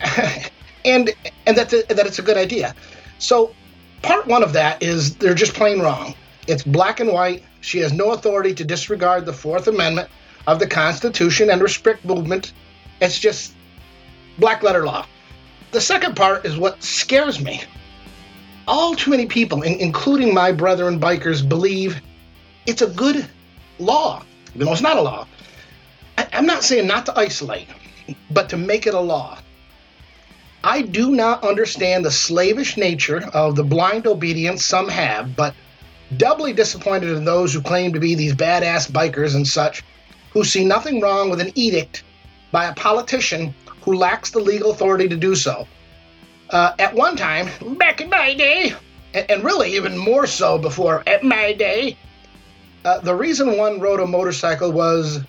[0.85, 1.13] and
[1.45, 2.75] and that that it's a good idea.
[3.19, 3.53] So
[4.01, 6.15] part 1 of that is they're just plain wrong.
[6.47, 7.43] It's black and white.
[7.61, 10.09] She has no authority to disregard the 4th amendment
[10.45, 12.53] of the Constitution and restrict movement.
[13.01, 13.53] It's just
[14.37, 15.05] black letter law.
[15.71, 17.63] The second part is what scares me.
[18.67, 22.01] All too many people, including my brethren bikers, believe
[22.65, 23.27] it's a good
[23.79, 25.27] law, even though it's not a law.
[26.17, 27.67] I, I'm not saying not to isolate,
[28.31, 29.37] but to make it a law.
[30.65, 35.53] I do not understand the slavish nature of the blind obedience some have, but
[36.17, 39.83] doubly disappointed in those who claim to be these badass bikers and such,
[40.31, 42.03] who see nothing wrong with an edict
[42.51, 45.67] by a politician who lacks the legal authority to do so.
[46.49, 47.47] Uh, at one time,
[47.77, 48.73] back in my day,
[49.13, 51.95] and, really even more so before at my day,
[52.85, 55.19] uh, the reason one rode a motorcycle was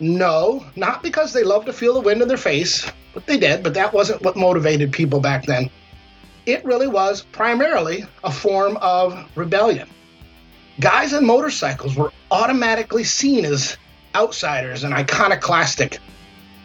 [0.00, 3.62] no, not because they love to feel the wind in their face, but they did,
[3.62, 5.70] but that wasn't what motivated people back then.
[6.46, 9.88] It really was primarily a form of rebellion.
[10.80, 13.76] Guys on motorcycles were automatically seen as
[14.14, 15.98] outsiders and iconoclastic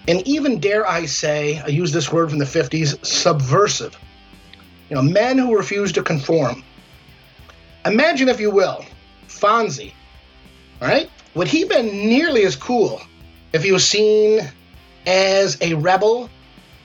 [0.10, 3.96] and even dare I say, I use this word from the 50s, subversive.
[4.90, 6.64] You know, men who refuse to conform.
[7.86, 8.84] Imagine, if you will,
[9.28, 9.94] Fonzie,
[10.82, 11.12] right?
[11.36, 13.02] Would he been nearly as cool
[13.54, 14.42] if he was seen
[15.06, 16.28] as a rebel,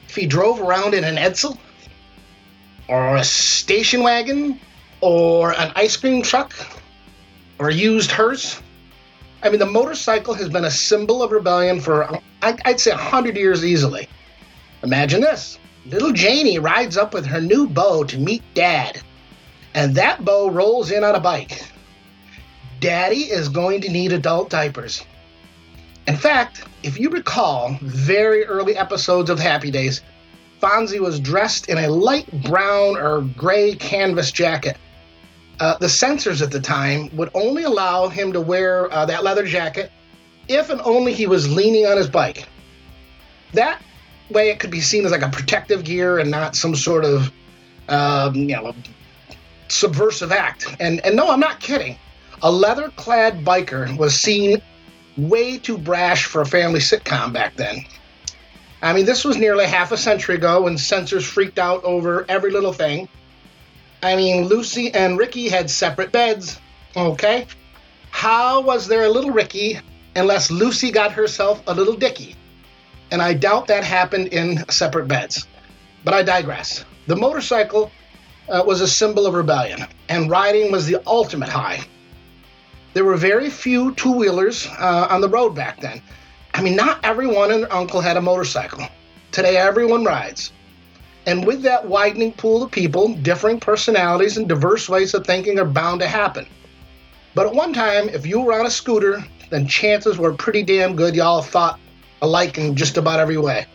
[0.09, 1.59] if he drove around in an Edsel,
[2.89, 4.61] or a station wagon,
[5.01, 6.55] or an ice cream truck,
[7.59, 8.61] or used hearse?
[9.43, 13.65] I mean, the motorcycle has been a symbol of rebellion for, I'd say, 100 years
[13.65, 14.09] easily.
[14.83, 19.01] Imagine this little Janie rides up with her new beau to meet Dad,
[19.75, 21.63] and that beau rolls in on a bike.
[22.81, 25.05] Daddy is going to need adult diapers.
[26.07, 30.03] In fact, if you recall very early episodes of Happy Days,
[30.63, 34.77] Fonzie was dressed in a light brown or gray canvas jacket
[35.61, 39.45] uh, the censors at the time would only allow him to wear uh, that leather
[39.45, 39.91] jacket
[40.49, 42.47] if and only he was leaning on his bike.
[43.53, 43.81] That
[44.31, 47.33] way, it could be seen as like a protective gear and not some sort of,
[47.89, 48.75] um, you know,
[49.69, 50.77] subversive act.
[50.81, 51.99] And and no, I'm not kidding.
[52.43, 54.61] A leather-clad biker was seen
[55.17, 57.85] way too brash for a family sitcom back then.
[58.83, 62.51] I mean, this was nearly half a century ago when censors freaked out over every
[62.51, 63.09] little thing
[64.05, 66.61] I mean, Lucy and Ricky had separate beds.
[66.95, 67.47] Okay?
[68.11, 69.81] How was there a little Ricky
[70.15, 72.37] unless Lucy got herself a little Dicky?
[73.11, 75.47] And I doubt that happened in separate beds.
[76.05, 76.85] But I digress.
[77.07, 77.91] The motorcycle
[78.47, 81.81] uh, was a symbol of rebellion, and riding was the ultimate high.
[82.95, 86.01] There were very few two wheelers uh, on the road back then.
[86.55, 88.87] I mean, not everyone and their uncle had a motorcycle.
[89.33, 90.53] Today, everyone rides.
[91.27, 95.65] And with that widening pool of people, differing personalities and diverse ways of thinking are
[95.65, 96.47] bound to happen.
[97.35, 100.95] But at one time, if you were on a scooter, then chances were pretty damn
[100.95, 101.81] good y'all thought
[102.23, 103.67] alike in just about every way.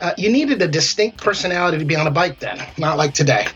[0.00, 3.46] Uh, you needed a distinct personality to be on a bike then, not like today.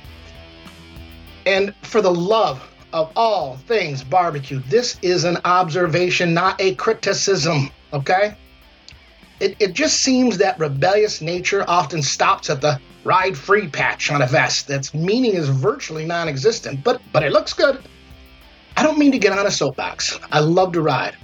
[1.47, 2.62] And for the love
[2.94, 8.37] of all things barbecue, this is an observation, not a criticism, okay?
[9.40, 14.22] It, it just seems that rebellious nature often stops at the ride free patch on
[14.22, 17.83] a vest that's meaning is virtually non existent, but, but it looks good.
[18.76, 20.18] I don't mean to get on a soapbox.
[20.30, 21.16] I love to ride.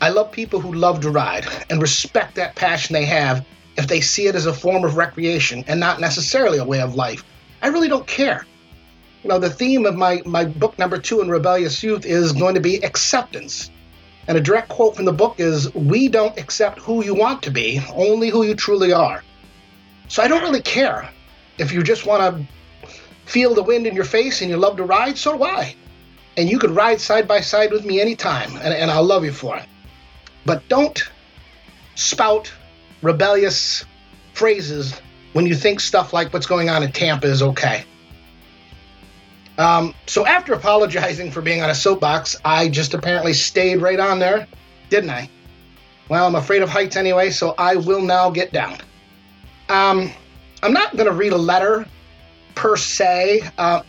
[0.00, 3.44] I love people who love to ride and respect that passion they have
[3.76, 6.94] if they see it as a form of recreation and not necessarily a way of
[6.94, 7.24] life.
[7.62, 8.46] I really don't care.
[9.26, 12.54] You know, the theme of my, my book number two in Rebellious Youth is going
[12.54, 13.72] to be acceptance.
[14.28, 17.50] And a direct quote from the book is We don't accept who you want to
[17.50, 19.24] be, only who you truly are.
[20.06, 21.10] So I don't really care.
[21.58, 22.46] If you just want to
[23.24, 25.74] feel the wind in your face and you love to ride, so do I.
[26.36, 29.32] And you could ride side by side with me anytime, and, and I'll love you
[29.32, 29.66] for it.
[30.44, 31.02] But don't
[31.96, 32.52] spout
[33.02, 33.84] rebellious
[34.34, 35.00] phrases
[35.32, 37.84] when you think stuff like what's going on in Tampa is okay.
[39.58, 44.18] Um, so after apologizing for being on a soapbox, I just apparently stayed right on
[44.18, 44.46] there,
[44.90, 45.30] didn't I?
[46.08, 48.78] Well, I'm afraid of heights anyway, so I will now get down.
[49.68, 50.12] Um,
[50.62, 51.86] I'm not going to read a letter
[52.54, 53.42] per se.
[53.58, 53.82] Uh,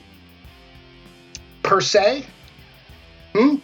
[1.64, 2.26] per se?
[3.34, 3.56] Hmm?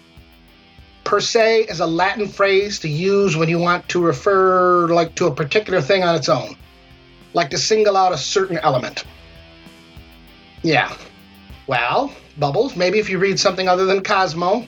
[1.03, 5.27] Per se is a Latin phrase to use when you want to refer like to
[5.27, 6.55] a particular thing on its own,
[7.33, 9.03] like to single out a certain element.
[10.61, 10.95] Yeah,
[11.67, 14.67] well, Bubbles, maybe if you read something other than Cosmo.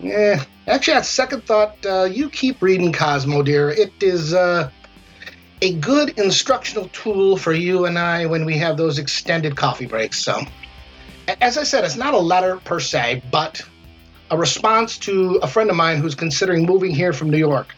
[0.00, 3.70] Yeah, actually, at second thought, uh, you keep reading Cosmo, dear.
[3.70, 4.70] It is uh,
[5.62, 10.18] a good instructional tool for you and I when we have those extended coffee breaks.
[10.18, 10.42] So,
[11.40, 13.62] as I said, it's not a letter per se, but
[14.30, 17.74] a response to a friend of mine who's considering moving here from New York.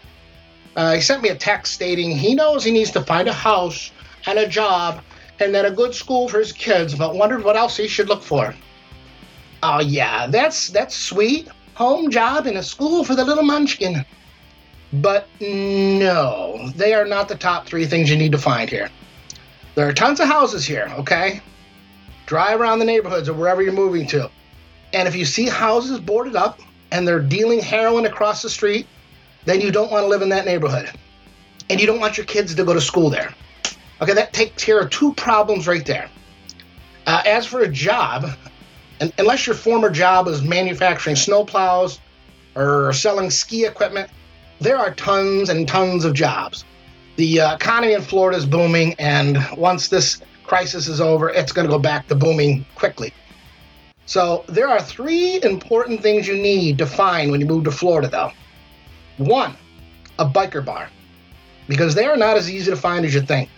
[0.74, 3.90] Uh, he sent me a text stating he knows he needs to find a house
[4.26, 5.02] and a job
[5.40, 8.22] and then a good school for his kids, but wondered what else he should look
[8.22, 8.54] for.
[9.62, 11.48] Oh yeah, that's that's sweet.
[11.74, 14.04] Home job and a school for the little munchkin.
[14.92, 18.88] But no, they are not the top three things you need to find here.
[19.74, 21.40] There are tons of houses here, okay?
[22.26, 24.30] Drive around the neighborhoods or wherever you're moving to.
[24.92, 28.86] And if you see houses boarded up and they're dealing heroin across the street,
[29.44, 30.90] then you don't want to live in that neighborhood.
[31.70, 33.34] And you don't want your kids to go to school there.
[34.00, 36.08] Okay, that takes care of two problems right there.
[37.06, 38.30] Uh, as for a job,
[39.00, 41.98] and unless your former job was manufacturing snowplows
[42.54, 44.10] or selling ski equipment,
[44.60, 46.64] there are tons and tons of jobs.
[47.16, 51.66] The uh, economy in Florida is booming, and once this crisis is over, it's going
[51.66, 53.12] to go back to booming quickly.
[54.06, 58.08] So, there are three important things you need to find when you move to Florida,
[58.08, 58.32] though.
[59.18, 59.56] One,
[60.18, 60.88] a biker bar,
[61.68, 63.50] because they are not as easy to find as you think.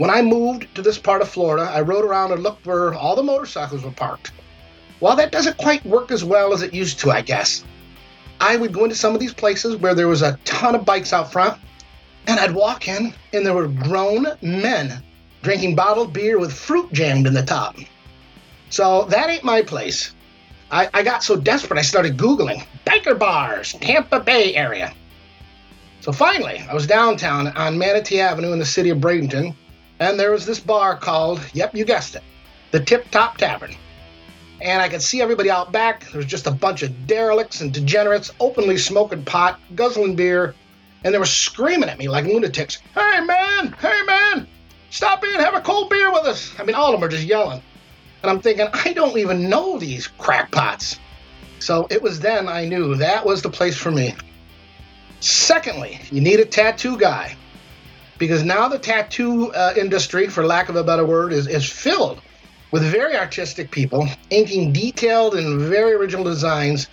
[0.00, 3.14] When I moved to this part of Florida, I rode around and looked where all
[3.14, 4.32] the motorcycles were parked.
[4.98, 7.66] Well, that doesn't quite work as well as it used to, I guess.
[8.40, 11.12] I would go into some of these places where there was a ton of bikes
[11.12, 11.60] out front,
[12.26, 15.02] and I'd walk in, and there were grown men
[15.42, 17.76] drinking bottled beer with fruit jammed in the top.
[18.70, 20.14] So that ain't my place.
[20.70, 24.94] I, I got so desperate I started Googling biker bars, Tampa Bay area.
[26.00, 29.54] So finally, I was downtown on Manatee Avenue in the city of Bradenton,
[30.00, 32.22] and there was this bar called, yep, you guessed it,
[32.70, 33.76] the Tip Top Tavern.
[34.62, 36.10] And I could see everybody out back.
[36.10, 40.54] There was just a bunch of derelicts and degenerates openly smoking pot, guzzling beer,
[41.04, 42.78] and they were screaming at me like lunatics.
[42.94, 43.72] Hey, man!
[43.78, 44.48] Hey, man!
[44.90, 46.52] Stop in, have a cold beer with us!
[46.58, 47.62] I mean, all of them are just yelling.
[48.22, 50.98] And I'm thinking, I don't even know these crackpots.
[51.58, 54.14] So it was then I knew that was the place for me.
[55.20, 57.36] Secondly, you need a tattoo guy
[58.20, 62.20] because now the tattoo uh, industry, for lack of a better word, is, is filled
[62.70, 66.86] with very artistic people inking detailed and very original designs,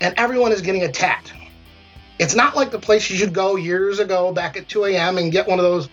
[0.00, 1.30] and everyone is getting a tat.
[2.20, 5.18] It's not like the place you should go years ago back at 2 a.m.
[5.18, 5.88] and get one of those,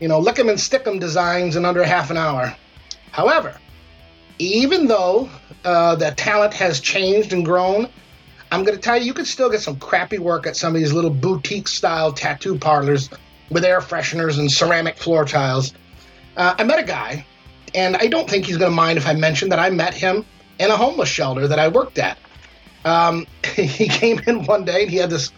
[0.00, 2.56] you know, lick 'em and stick 'em designs in under half an hour.
[3.10, 3.58] However,
[4.38, 5.28] even though
[5.66, 7.88] uh, the talent has changed and grown,
[8.50, 10.80] I'm going to tell you, you could still get some crappy work at some of
[10.80, 13.10] these little boutique style tattoo parlors
[13.50, 15.72] with air fresheners and ceramic floor tiles.
[16.36, 17.24] Uh, I met a guy,
[17.74, 20.24] and I don't think he's going to mind if I mention that I met him
[20.58, 22.18] in a homeless shelter that I worked at.
[22.84, 25.32] Um, he came in one day and he had this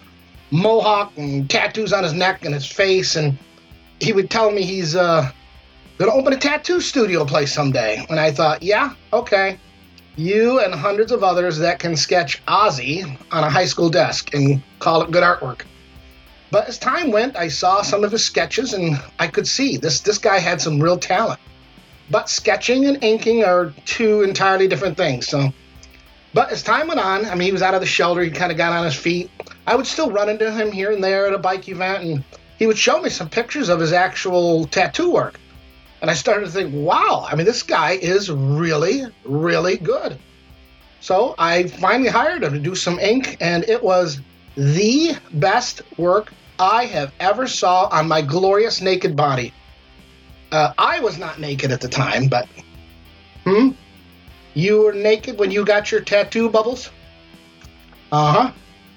[0.50, 3.38] mohawk and tattoos on his neck and his face, and
[4.00, 5.30] he would tell me he's uh,
[5.98, 8.04] going to open a tattoo studio place someday.
[8.08, 9.58] And I thought, yeah, okay.
[10.16, 14.62] You and hundreds of others that can sketch Ozzy on a high school desk and
[14.80, 15.62] call it good artwork.
[16.50, 20.00] But as time went, I saw some of his sketches and I could see this
[20.00, 21.40] this guy had some real talent.
[22.10, 25.28] But sketching and inking are two entirely different things.
[25.28, 25.52] So
[26.34, 28.50] but as time went on, I mean he was out of the shelter, he kind
[28.50, 29.30] of got on his feet.
[29.66, 32.24] I would still run into him here and there at a bike event and
[32.58, 35.40] he would show me some pictures of his actual tattoo work.
[36.02, 40.18] And I started to think, wow, I mean, this guy is really, really good.
[41.00, 44.20] So I finally hired him to do some ink, and it was
[44.56, 49.52] the best work I have ever saw on my glorious naked body.
[50.52, 52.48] Uh, I was not naked at the time, but
[53.44, 53.70] hmm,
[54.54, 56.90] you were naked when you got your tattoo, Bubbles.
[58.12, 58.52] Uh huh.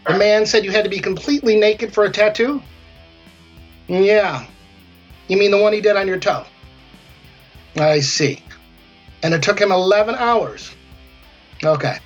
[0.07, 2.61] The man said you had to be completely naked for a tattoo.
[3.87, 4.45] Yeah.
[5.27, 6.45] You mean the one he did on your toe?
[7.77, 8.41] I see.
[9.21, 10.73] And it took him 11 hours.
[11.63, 11.97] Okay.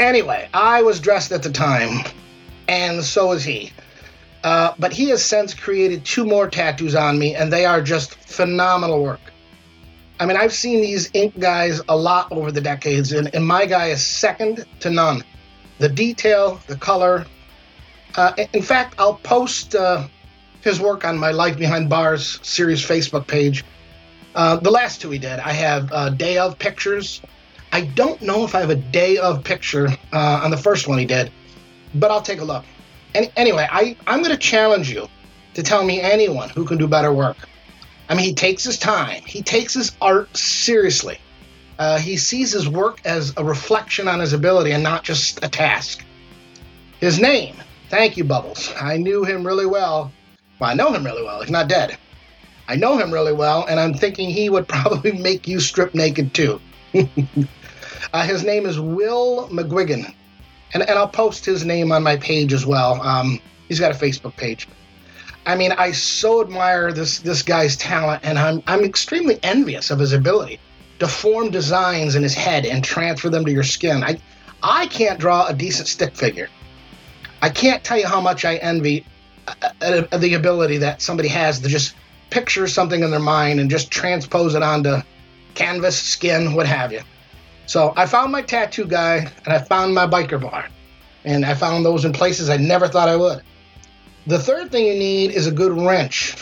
[0.00, 2.06] Anyway, I was dressed at the time,
[2.68, 3.70] and so was he.
[4.42, 8.14] Uh, but he has since created two more tattoos on me, and they are just
[8.14, 9.20] phenomenal work.
[10.18, 13.66] I mean, I've seen these ink guys a lot over the decades, and, and my
[13.66, 15.22] guy is second to none.
[15.80, 17.26] The detail, the color.
[18.14, 20.08] Uh, in fact, I'll post uh,
[20.62, 23.66] his work on my Life Behind Bars series Facebook page.
[24.34, 27.20] Uh, the last two he did, I have uh, day of pictures.
[27.72, 30.98] I don't know if I have a day of picture uh, on the first one
[30.98, 31.30] he did,
[31.94, 32.64] but I'll take a look.
[33.14, 35.08] And anyway, I, I'm going to challenge you
[35.54, 37.36] to tell me anyone who can do better work.
[38.08, 41.18] I mean, he takes his time, he takes his art seriously.
[41.78, 45.48] Uh, he sees his work as a reflection on his ability and not just a
[45.48, 46.04] task.
[47.00, 47.56] His name,
[47.88, 48.72] thank you, Bubbles.
[48.78, 50.12] I knew him really well.
[50.58, 51.40] Well, I know him really well.
[51.40, 51.96] He's not dead.
[52.68, 56.34] I know him really well, and I'm thinking he would probably make you strip naked
[56.34, 56.60] too.
[58.12, 60.14] uh, his name is Will McGuigan
[60.72, 63.00] and, and I'll post his name on my page as well.
[63.02, 64.68] Um, he's got a Facebook page.
[65.46, 69.98] I mean, I so admire this this guy's talent, and I'm I'm extremely envious of
[69.98, 70.60] his ability
[70.98, 74.04] to form designs in his head and transfer them to your skin.
[74.04, 74.18] I
[74.62, 76.48] I can't draw a decent stick figure.
[77.42, 79.06] I can't tell you how much I envy
[79.48, 81.94] uh, uh, the ability that somebody has to just
[82.28, 84.98] picture something in their mind and just transpose it onto
[85.54, 87.00] canvas, skin, what have you.
[87.70, 90.66] So I found my tattoo guy and I found my biker bar.
[91.24, 93.42] And I found those in places I never thought I would.
[94.26, 96.34] The third thing you need is a good wrench.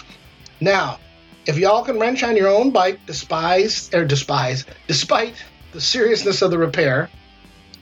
[0.62, 0.98] Now,
[1.44, 5.34] if y'all can wrench on your own bike, despise or despise, despite
[5.72, 7.10] the seriousness of the repair,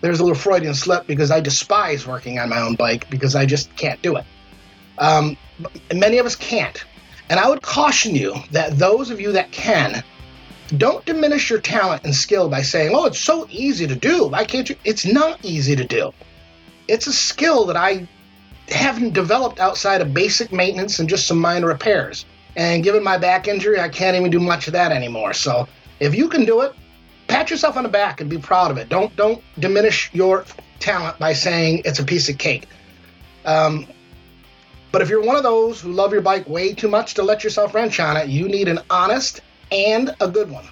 [0.00, 3.46] there's a little Freudian slip because I despise working on my own bike because I
[3.46, 4.24] just can't do it.
[4.98, 5.36] Um,
[5.94, 6.84] many of us can't.
[7.30, 10.02] And I would caution you that those of you that can,
[10.76, 14.26] don't diminish your talent and skill by saying, "Oh, it's so easy to do.
[14.26, 16.12] Why can't you?" It's not easy to do.
[16.88, 18.08] It's a skill that I
[18.68, 22.24] haven't developed outside of basic maintenance and just some minor repairs.
[22.56, 25.34] And given my back injury, I can't even do much of that anymore.
[25.34, 25.68] So,
[26.00, 26.72] if you can do it,
[27.28, 28.88] pat yourself on the back and be proud of it.
[28.88, 30.44] Don't don't diminish your
[30.80, 32.66] talent by saying it's a piece of cake.
[33.44, 33.86] Um,
[34.92, 37.44] but if you're one of those who love your bike way too much to let
[37.44, 39.40] yourself wrench on it, you need an honest
[39.70, 40.66] and a good one.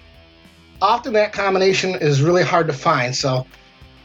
[0.82, 3.47] Often that combination is really hard to find, so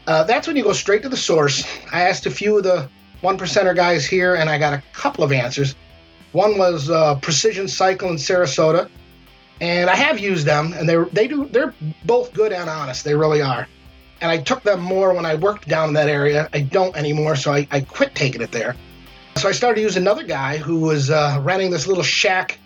[0.06, 1.64] uh, that's when you go straight to the source.
[1.92, 2.88] I asked a few of the
[3.20, 5.74] one percenter guys here, and I got a couple of answers.
[6.32, 8.88] One was uh, Precision Cycle in Sarasota,
[9.60, 11.74] and I have used them, and they they do they're
[12.04, 13.04] both good and honest.
[13.04, 13.68] They really are.
[14.20, 16.48] And I took them more when I worked down in that area.
[16.52, 18.76] I don't anymore, so I, I quit taking it there.
[19.36, 22.58] So I started using another guy who was uh, renting this little shack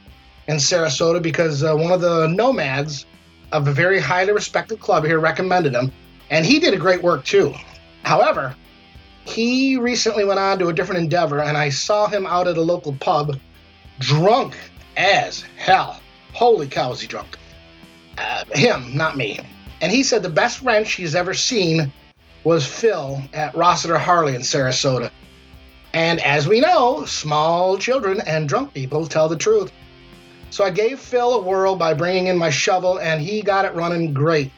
[0.47, 3.07] in Sarasota because uh, one of the nomads
[3.53, 5.93] of a very highly respected club here recommended him,
[6.31, 7.55] and he did a great work too.
[8.03, 8.55] However,
[9.25, 12.63] he recently went on to a different endeavor, and I saw him out at a
[12.63, 13.39] local pub,
[13.99, 14.57] drunk
[14.97, 16.01] as hell.
[16.33, 17.39] Holy cow, is he drunk?
[18.19, 19.39] Uh, him, not me.
[19.81, 21.93] And he said the best wrench he's ever seen
[22.43, 25.11] was Phil at Rossiter Harley in Sarasota.
[25.95, 29.73] And as we know, small children and drunk people tell the truth.
[30.55, 33.75] So I gave Phil a whirl by bringing in my shovel, and he got it
[33.75, 34.53] running great.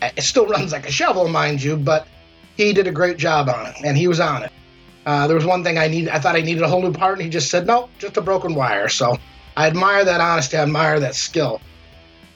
[0.00, 2.06] It still runs like a shovel, mind you, but
[2.56, 4.52] he did a great job on it, and he was on it.
[5.04, 6.08] Uh, there was one thing I need.
[6.08, 8.20] I thought I needed a whole new part, and he just said, "No, just a
[8.20, 9.18] broken wire." So
[9.56, 10.56] I admire that honesty.
[10.56, 11.60] I admire that skill.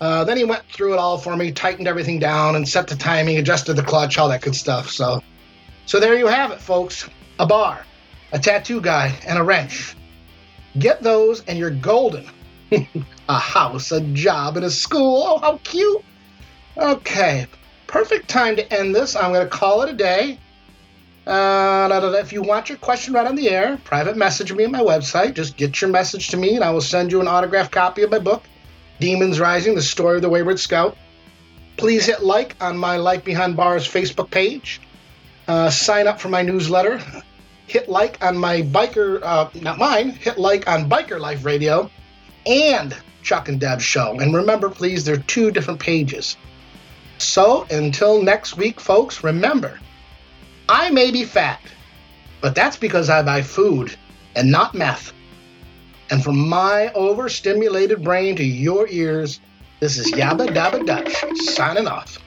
[0.00, 2.96] Uh, then he went through it all for me, tightened everything down, and set the
[2.96, 4.90] timing, adjusted the clutch, all that good stuff.
[4.90, 5.22] So,
[5.86, 7.08] so there you have it, folks.
[7.38, 7.86] A bar,
[8.32, 9.94] a tattoo guy, and a wrench.
[10.76, 12.28] Get those, and you're golden.
[13.29, 15.22] a house, a job, and a school.
[15.27, 16.05] Oh, how cute.
[16.77, 17.47] Okay,
[17.87, 19.14] perfect time to end this.
[19.14, 20.39] I'm going to call it a day.
[21.27, 24.81] Uh, if you want your question right on the air, private message me on my
[24.81, 25.35] website.
[25.35, 28.11] Just get your message to me, and I will send you an autographed copy of
[28.11, 28.43] my book,
[29.01, 30.97] Demons Rising: The Story of the Wayward Scout.
[31.77, 34.81] Please hit like on my Life Behind Bars Facebook page.
[35.49, 37.01] Uh, sign up for my newsletter.
[37.66, 41.91] hit like on my biker, uh, not mine, hit like on Biker Life Radio
[42.47, 44.18] and Chuck and Deb's show.
[44.20, 46.36] And remember, please, they're two different pages.
[47.18, 49.78] So until next week, folks, remember,
[50.68, 51.61] I may be fat,
[52.40, 53.97] but that's because I buy food
[54.36, 55.12] and not meth.
[56.11, 59.40] And from my overstimulated brain to your ears,
[59.80, 61.14] this is Yabba Dabba Dutch
[61.55, 62.18] signing off.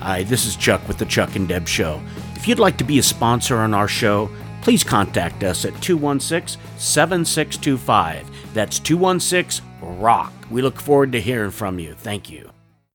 [0.00, 2.02] Hi, this is Chuck with the Chuck and Deb Show.
[2.34, 4.28] If you'd like to be a sponsor on our show,
[4.62, 8.28] please contact us at 216 7625.
[8.54, 10.32] That's 216 Rock.
[10.50, 11.94] We look forward to hearing from you.
[11.94, 12.50] Thank you.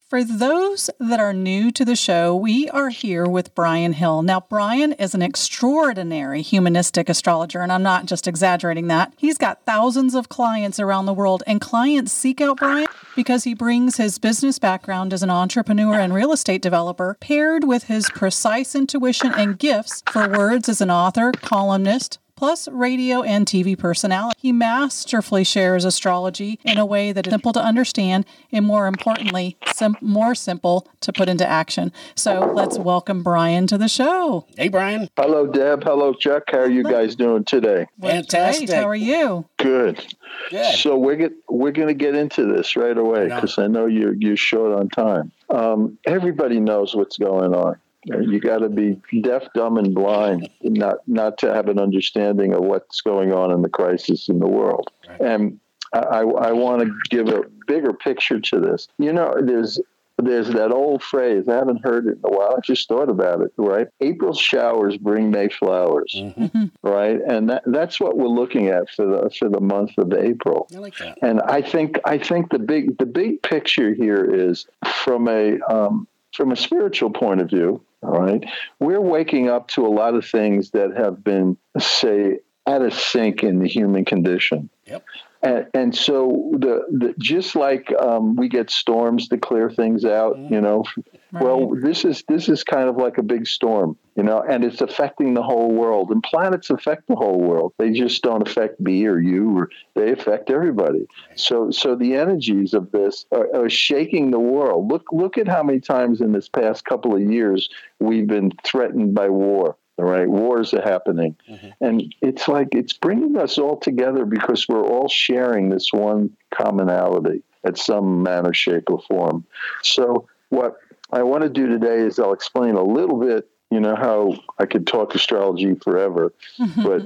[0.09, 4.21] For those that are new to the show, we are here with Brian Hill.
[4.21, 9.13] Now, Brian is an extraordinary humanistic astrologer, and I'm not just exaggerating that.
[9.17, 12.87] He's got thousands of clients around the world, and clients seek out Brian
[13.17, 17.83] because he brings his business background as an entrepreneur and real estate developer, paired with
[17.83, 23.77] his precise intuition and gifts for words as an author, columnist, plus radio and TV
[23.77, 24.37] personality.
[24.39, 29.57] He masterfully shares astrology in a way that is simple to understand and, more importantly,
[29.73, 31.91] sim- more simple to put into action.
[32.15, 34.45] So let's welcome Brian to the show.
[34.55, 35.09] Hey, Brian.
[35.17, 35.83] Hello, Deb.
[35.83, 36.43] Hello, Chuck.
[36.49, 37.87] How are you guys doing today?
[37.99, 38.69] Fantastic.
[38.69, 38.77] Great.
[38.77, 39.45] How are you?
[39.57, 40.05] Good.
[40.51, 40.75] Good.
[40.75, 43.35] So we're get, we're going to get into this right away No.
[43.35, 45.31] because I know you're you're short on time.
[45.49, 47.77] Um, everybody knows what's going on.
[48.07, 52.63] You got to be deaf, dumb, and blind not not to have an understanding of
[52.63, 54.89] what's going on in the crisis in the world.
[55.07, 55.21] Right.
[55.21, 55.59] And
[55.93, 58.87] I, I, I want to give a bigger picture to this.
[58.97, 59.79] You know, there's
[60.19, 61.47] there's that old phrase.
[61.47, 62.55] I haven't heard it in a while.
[62.57, 63.51] I just thought about it.
[63.57, 63.87] Right?
[64.01, 66.13] April showers bring May flowers.
[66.15, 66.71] Mhm.
[66.81, 67.19] Right?
[67.27, 70.67] And that, that's what we're looking at for the for the month of April.
[70.75, 71.17] I like that.
[71.21, 74.65] And I think I think the big the big picture here is
[75.03, 77.81] from a um, from a spiritual point of view.
[78.03, 78.43] All right,
[78.79, 83.43] we're waking up to a lot of things that have been say out of sync
[83.43, 84.69] in the human condition.
[84.85, 85.03] Yep.
[85.47, 90.37] And, and so the, the just like um, we get storms to clear things out,
[90.37, 90.83] you know.
[91.31, 94.81] Well, this is this is kind of like a big storm, you know, and it's
[94.81, 96.09] affecting the whole world.
[96.09, 97.73] And planets affect the whole world.
[97.77, 101.07] They just don't affect me or you, or they affect everybody.
[101.35, 104.89] So, so the energies of this are, are shaking the world.
[104.89, 107.69] Look, look at how many times in this past couple of years
[107.99, 109.77] we've been threatened by war.
[109.97, 111.69] All right, wars are happening, mm-hmm.
[111.81, 117.41] and it's like it's bringing us all together because we're all sharing this one commonality
[117.63, 119.43] at some manner, shape, or form.
[119.81, 120.77] So, what
[121.11, 123.49] I want to do today is I'll explain a little bit.
[123.69, 126.33] You know how I could talk astrology forever,
[126.77, 127.03] but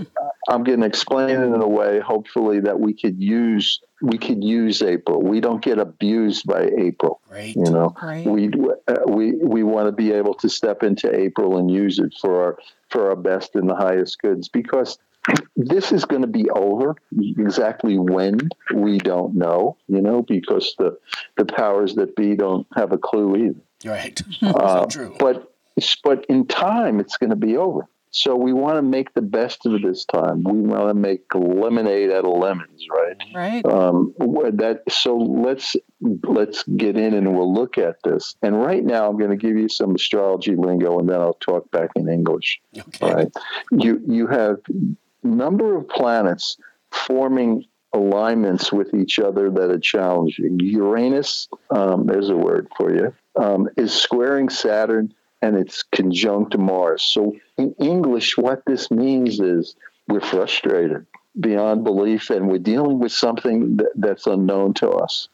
[0.48, 4.44] I'm going to explain it in a way, hopefully, that we could use we could
[4.44, 5.22] use April.
[5.22, 7.20] We don't get abused by April.
[7.30, 7.56] Right.
[7.56, 8.28] You know, Great.
[8.28, 8.52] we
[8.88, 12.44] uh, we we want to be able to step into April and use it for
[12.44, 12.58] our
[12.90, 15.00] for our best and the highest goods because
[15.56, 16.96] this is going to be over
[17.38, 18.40] exactly when
[18.74, 20.98] we don't know you know because the
[21.38, 24.20] the powers that be don't have a clue either Right.
[24.42, 25.16] uh, so true.
[25.20, 25.54] but
[26.04, 27.88] but in time it's going to be over.
[28.14, 30.44] So we want to make the best of this time.
[30.44, 33.16] We want to make lemonade out of lemons right?
[33.34, 33.66] Right.
[33.66, 35.78] um, that so let's
[36.24, 38.36] let's get in and we'll look at this.
[38.42, 41.72] And right now i'm going to give you some astrology lingo and then i'll talk
[41.72, 42.60] back in english.
[42.78, 42.90] Okay.
[43.02, 43.32] all right.
[43.72, 44.58] You you have
[45.24, 46.58] number of planets
[46.92, 50.60] forming alignments with each other that are challenging.
[50.60, 57.02] Uranus um, there's a word for you um, is squaring saturn and it's conjunct mars.
[57.02, 59.76] So in english what this means is
[60.08, 61.06] we're frustrated
[61.40, 65.30] beyond belief and we're dealing with something that, that's unknown to us.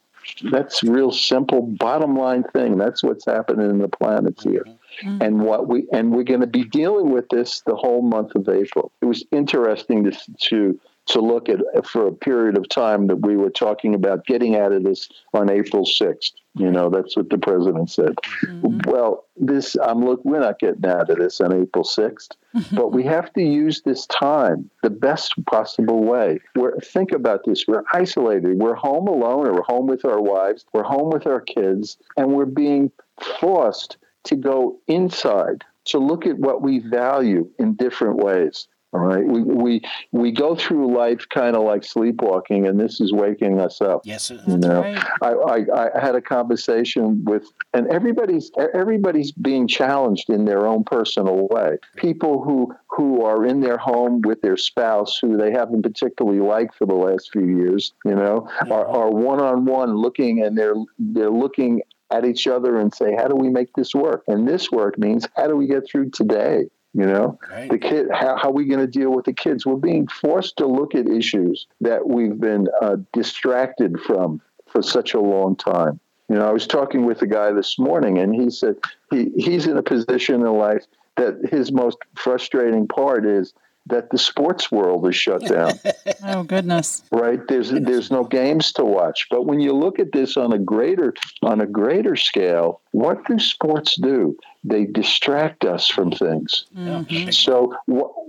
[0.50, 2.76] That's real simple bottom line thing.
[2.76, 4.64] That's what's happening in the planets here.
[5.02, 5.22] Mm-hmm.
[5.22, 8.48] And what we and we're going to be dealing with this the whole month of
[8.48, 8.92] april.
[9.00, 10.12] It was interesting to
[10.50, 14.56] to to look at for a period of time that we were talking about getting
[14.56, 18.16] out of this on april 6th you know that's what the president said.
[18.44, 18.90] Mm-hmm.
[18.90, 22.30] Well this i'm look we're not getting out of this on april 6th
[22.72, 26.40] but we have to use this time the best possible way.
[26.56, 30.66] We're think about this we're isolated we're home alone or we're home with our wives
[30.72, 32.90] we're home with our kids and we're being
[33.38, 39.24] forced to go inside to look at what we value in different ways all right?
[39.26, 39.80] We we,
[40.12, 44.02] we go through life kind of like sleepwalking and this is waking us up.
[44.04, 44.30] Yes.
[44.30, 44.80] you know?
[44.82, 45.04] Right.
[45.22, 50.84] I, I, I had a conversation with and everybody's everybody's being challenged in their own
[50.84, 51.76] personal way.
[51.96, 56.74] People who who are in their home with their spouse who they haven't particularly liked
[56.74, 58.72] for the last few years you know mm-hmm.
[58.72, 63.36] are, are one-on-one looking and they're they're looking at each other and say how do
[63.36, 64.24] we make this work?
[64.28, 67.70] And this work means how do we get through today You know, Right.
[67.70, 68.08] the kid.
[68.12, 69.66] How, how are we going to deal with the kids?
[69.66, 75.14] We're being forced to look at issues that we've been uh, distracted from for such
[75.14, 76.00] a long time.
[76.28, 78.76] You know, I was talking with a guy this morning, and he said
[79.10, 80.84] he, he's in a position in life
[81.16, 83.52] that his most frustrating part is
[83.86, 85.72] that the sports world is shut down.
[86.24, 87.04] Oh goodness.
[87.12, 87.40] right?
[87.48, 89.28] There's there's no games to watch.
[89.30, 93.38] But when you look at this on a greater on a greater scale, what do
[93.38, 94.36] sports do?
[94.68, 96.66] They distract us from things.
[96.76, 97.32] Mhm.
[97.32, 97.74] So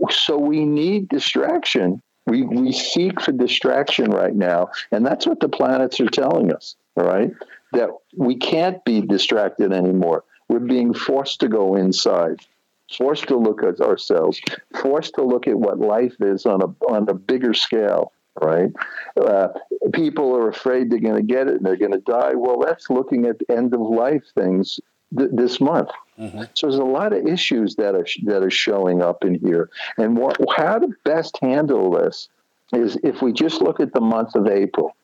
[0.09, 2.01] so we need distraction.
[2.27, 6.75] We we seek for distraction right now, and that's what the planets are telling us.
[6.95, 7.31] All right,
[7.73, 10.23] that we can't be distracted anymore.
[10.47, 12.39] We're being forced to go inside,
[12.97, 14.41] forced to look at ourselves,
[14.81, 18.11] forced to look at what life is on a on a bigger scale.
[18.41, 18.71] Right?
[19.19, 19.49] Uh,
[19.91, 22.35] people are afraid they're going to get it and they're going to die.
[22.35, 24.79] Well, that's looking at end of life things
[25.17, 25.89] th- this month.
[26.53, 30.17] So there's a lot of issues that are that are showing up in here, and
[30.17, 32.27] what, how to best handle this
[32.73, 34.95] is if we just look at the month of April.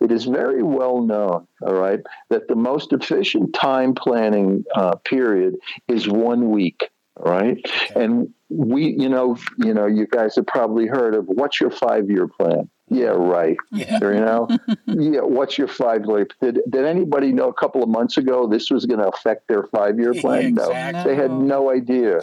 [0.00, 5.56] It is very well known, all right, that the most efficient time planning uh, period
[5.86, 7.56] is one week, all right,
[7.94, 12.10] and we, you know, you know, you guys have probably heard of what's your five
[12.10, 12.68] year plan?
[12.90, 13.56] Yeah, right.
[13.70, 13.98] Yeah.
[14.02, 14.48] You know,
[14.86, 15.20] yeah.
[15.20, 16.26] What's your five year?
[16.40, 19.62] Did did anybody know a couple of months ago this was going to affect their
[19.64, 20.54] five year plan?
[20.54, 21.04] No, Exactly.
[21.14, 22.20] they had no idea.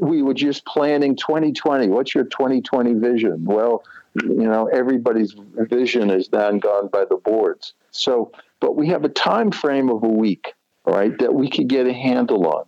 [0.00, 1.88] We were just planning 2020.
[1.88, 3.44] What's your 2020 vision?
[3.44, 3.82] Well,
[4.14, 7.74] you know, everybody's vision is then gone by the boards.
[7.90, 11.68] So, but we have a time frame of a week, all right, that we could
[11.68, 12.64] get a handle on.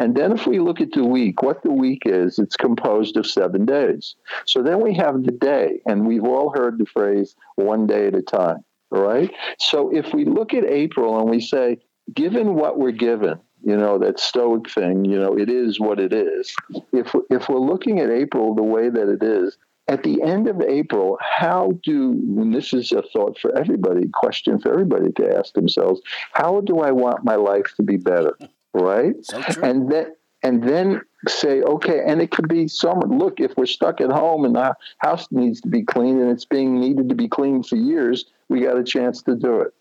[0.00, 3.26] And then if we look at the week, what the week is, it's composed of
[3.26, 4.14] seven days.
[4.44, 8.14] So then we have the day, and we've all heard the phrase one day at
[8.14, 9.32] a time, right?
[9.58, 11.78] So if we look at April and we say,
[12.14, 16.12] given what we're given, you know, that stoic thing, you know, it is what it
[16.12, 16.54] is.
[16.92, 19.56] If, if we're looking at April the way that it is,
[19.88, 24.58] at the end of April, how do, and this is a thought for everybody, question
[24.58, 26.00] for everybody to ask themselves,
[26.32, 28.36] how do I want my life to be better?
[28.76, 29.14] Right?
[29.22, 30.12] So and then
[30.42, 34.44] and then say okay and it could be someone look if we're stuck at home
[34.44, 37.76] and the house needs to be cleaned and it's being needed to be cleaned for
[37.76, 39.74] years we got a chance to do it.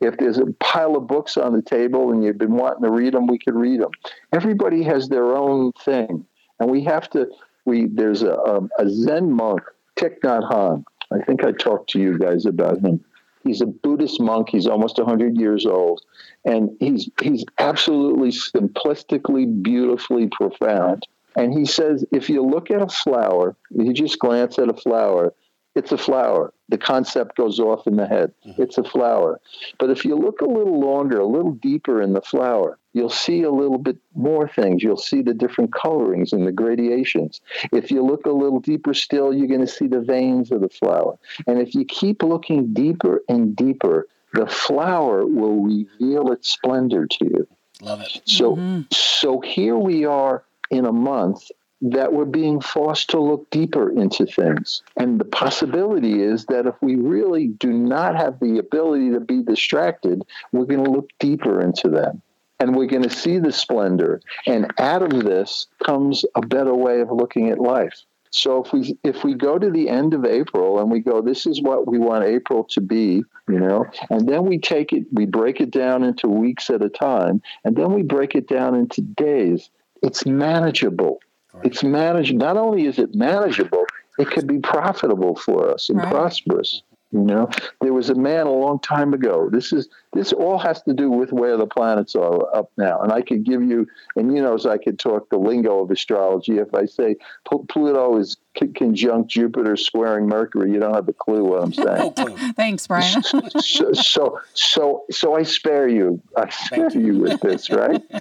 [0.00, 3.14] If there's a pile of books on the table and you've been wanting to read
[3.14, 3.90] them we could read them
[4.32, 6.24] everybody has their own thing.
[6.60, 7.28] And we have to
[7.64, 9.62] we there's a, a, a zen monk
[9.96, 10.84] Thich Nhat Hanh.
[11.12, 13.04] I think i talked to you guys about him
[13.44, 14.48] he's a buddhist monk.
[14.50, 16.02] He's almost 100 years old.
[16.44, 21.06] And he's he's absolutely simplistically beautifully profound.
[21.36, 24.74] And he says if you look at a flower if you just glance at a
[24.74, 25.32] flower
[25.74, 26.52] it's a flower.
[26.68, 28.32] The concept goes off in the head.
[28.46, 28.62] Mm-hmm.
[28.62, 29.40] It's a flower.
[29.78, 33.42] But if you look a little longer a little deeper in the flower you'll see
[33.42, 34.82] a little bit more things.
[34.82, 37.40] You'll see the different colorings and the gradations.
[37.72, 40.68] If you look a little deeper still you're going to see the veins of the
[40.68, 41.18] flower.
[41.46, 47.24] And if you keep looking deeper and deeper the flower will reveal its splendor to
[47.24, 47.48] you.
[47.82, 48.22] Love it.
[48.24, 48.82] So, mm-hmm.
[48.90, 51.50] so here we are in a month
[51.82, 54.82] that we're being forced to look deeper into things.
[54.96, 59.42] And the possibility is that if we really do not have the ability to be
[59.42, 60.22] distracted,
[60.52, 62.22] we're going to look deeper into them.
[62.60, 64.20] And we're going to see the splendor.
[64.46, 68.04] And out of this comes a better way of looking at life.
[68.30, 71.44] So if we if we go to the end of April and we go, this
[71.44, 75.26] is what we want April to be, you know, and then we take it, we
[75.26, 79.02] break it down into weeks at a time, and then we break it down into
[79.02, 79.68] days.
[80.02, 81.20] It's manageable.
[81.62, 82.34] It's managed.
[82.34, 83.84] Not only is it manageable,
[84.18, 86.10] it could be profitable for us and Right.
[86.10, 86.82] prosperous.
[87.14, 87.50] You know,
[87.82, 89.50] there was a man a long time ago.
[89.52, 93.00] This is this all has to do with where the planets are up now.
[93.00, 93.86] And I could give you,
[94.16, 96.56] and you know, as I could talk the lingo of astrology.
[96.56, 101.12] If I say Pl- Pluto is c- conjunct Jupiter squaring Mercury, you don't have a
[101.12, 102.14] clue what I'm saying.
[102.56, 103.22] Thanks, Brian.
[103.58, 106.18] so, so, so, so I spare you.
[106.34, 108.02] I spare you with this, right?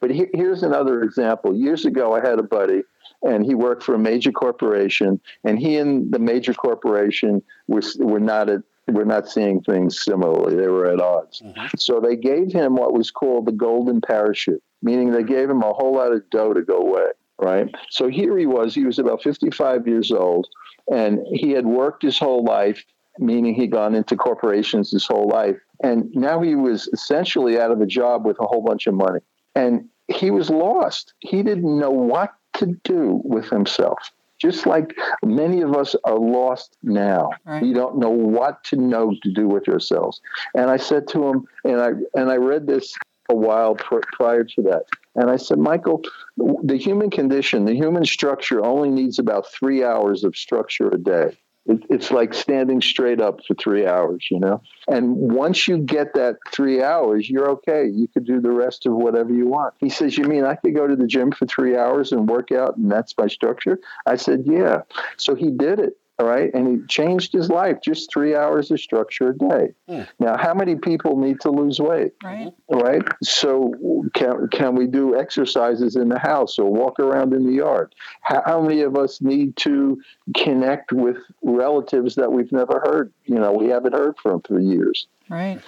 [0.00, 1.54] But here, here's another example.
[1.54, 2.82] Years ago, I had a buddy,
[3.22, 8.20] and he worked for a major corporation, and he and the major corporation were were
[8.20, 10.56] not at were not seeing things similarly.
[10.56, 11.42] They were at odds.
[11.42, 11.76] Mm-hmm.
[11.76, 15.72] So they gave him what was called the golden parachute, meaning they gave him a
[15.72, 17.10] whole lot of dough to go away.
[17.40, 17.72] Right.
[17.90, 18.74] So here he was.
[18.74, 20.48] He was about 55 years old,
[20.92, 22.84] and he had worked his whole life
[23.18, 25.56] meaning he'd gone into corporations his whole life.
[25.82, 29.20] And now he was essentially out of a job with a whole bunch of money.
[29.54, 31.14] And he was lost.
[31.20, 34.12] He didn't know what to do with himself.
[34.38, 34.94] Just like
[35.24, 37.30] many of us are lost now.
[37.44, 37.60] Right.
[37.60, 40.20] We don't know what to know to do with yourselves.
[40.54, 42.94] And I said to him, and I and I read this
[43.28, 44.84] a while pr- prior to that.
[45.16, 46.02] And I said, Michael,
[46.36, 51.36] the human condition, the human structure only needs about three hours of structure a day.
[51.68, 54.62] It, it's like standing straight up for three hours, you know?
[54.88, 57.86] And once you get that three hours, you're okay.
[57.86, 59.74] You could do the rest of whatever you want.
[59.78, 62.50] He says, You mean I could go to the gym for three hours and work
[62.50, 63.78] out and that's my structure?
[64.06, 64.82] I said, Yeah.
[65.18, 65.94] So he did it.
[66.18, 66.52] All right.
[66.52, 69.74] And he changed his life, just three hours of structure a day.
[69.88, 70.02] Hmm.
[70.18, 72.12] Now, how many people need to lose weight?
[72.24, 72.52] Right.
[72.66, 73.02] All right.
[73.22, 73.72] So,
[74.14, 77.94] can, can we do exercises in the house or walk around in the yard?
[78.22, 80.00] How, how many of us need to
[80.34, 83.12] connect with relatives that we've never heard?
[83.26, 85.60] You know, we haven't heard from for years Right.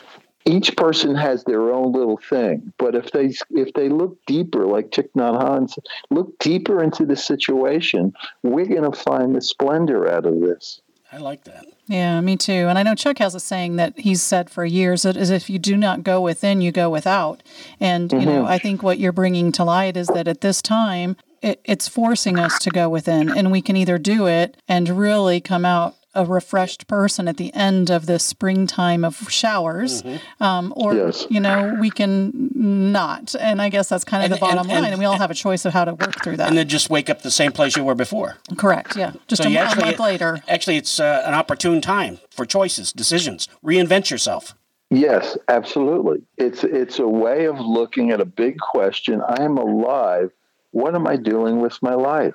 [0.44, 4.90] Each person has their own little thing but if they if they look deeper like
[4.90, 8.12] Thich Nhat Hanh said, look deeper into the situation
[8.42, 10.80] we're going to find the splendor out of this
[11.12, 11.66] I like that.
[11.88, 12.52] Yeah, me too.
[12.68, 15.50] And I know Chuck has a saying that he's said for years that is if
[15.50, 17.42] you do not go within, you go without.
[17.80, 18.52] And, you know, mm-hmm.
[18.52, 22.38] I think what you're bringing to light is that at this time, it, it's forcing
[22.38, 26.24] us to go within, and we can either do it and really come out a
[26.24, 30.02] refreshed person at the end of the springtime of showers,
[30.40, 31.26] um, or Yes.
[31.30, 33.34] you know we can not.
[33.38, 35.18] And I guess that's kind of And- the bottom and- line, and- and we all
[35.18, 36.48] have a choice of how to work through that.
[36.48, 38.36] And then just wake up the same place you were before.
[38.56, 38.96] Correct.
[38.96, 39.12] Yeah.
[39.28, 40.42] Just So a, you a actually- month later.
[40.48, 43.48] Actually, it's uh, an opportune time for choices, decisions.
[43.64, 44.54] Reinvent yourself.
[44.92, 50.32] yes absolutely it's it's a way of looking at a big question i am alive
[50.72, 52.34] what am i doing with my life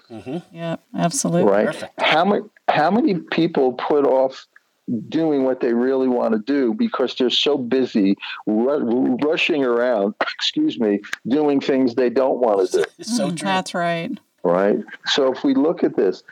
[0.53, 0.77] Yeah.
[0.97, 1.51] Absolutely.
[1.51, 2.01] right Perfect.
[2.01, 4.45] how many how many people put off
[5.09, 10.79] doing what they really want to do because they're so busy ru- rushing around excuse
[10.79, 13.47] me doing things they don't want to do so Mm, true.
[13.47, 14.11] That's right.
[14.43, 16.23] right so if we look at this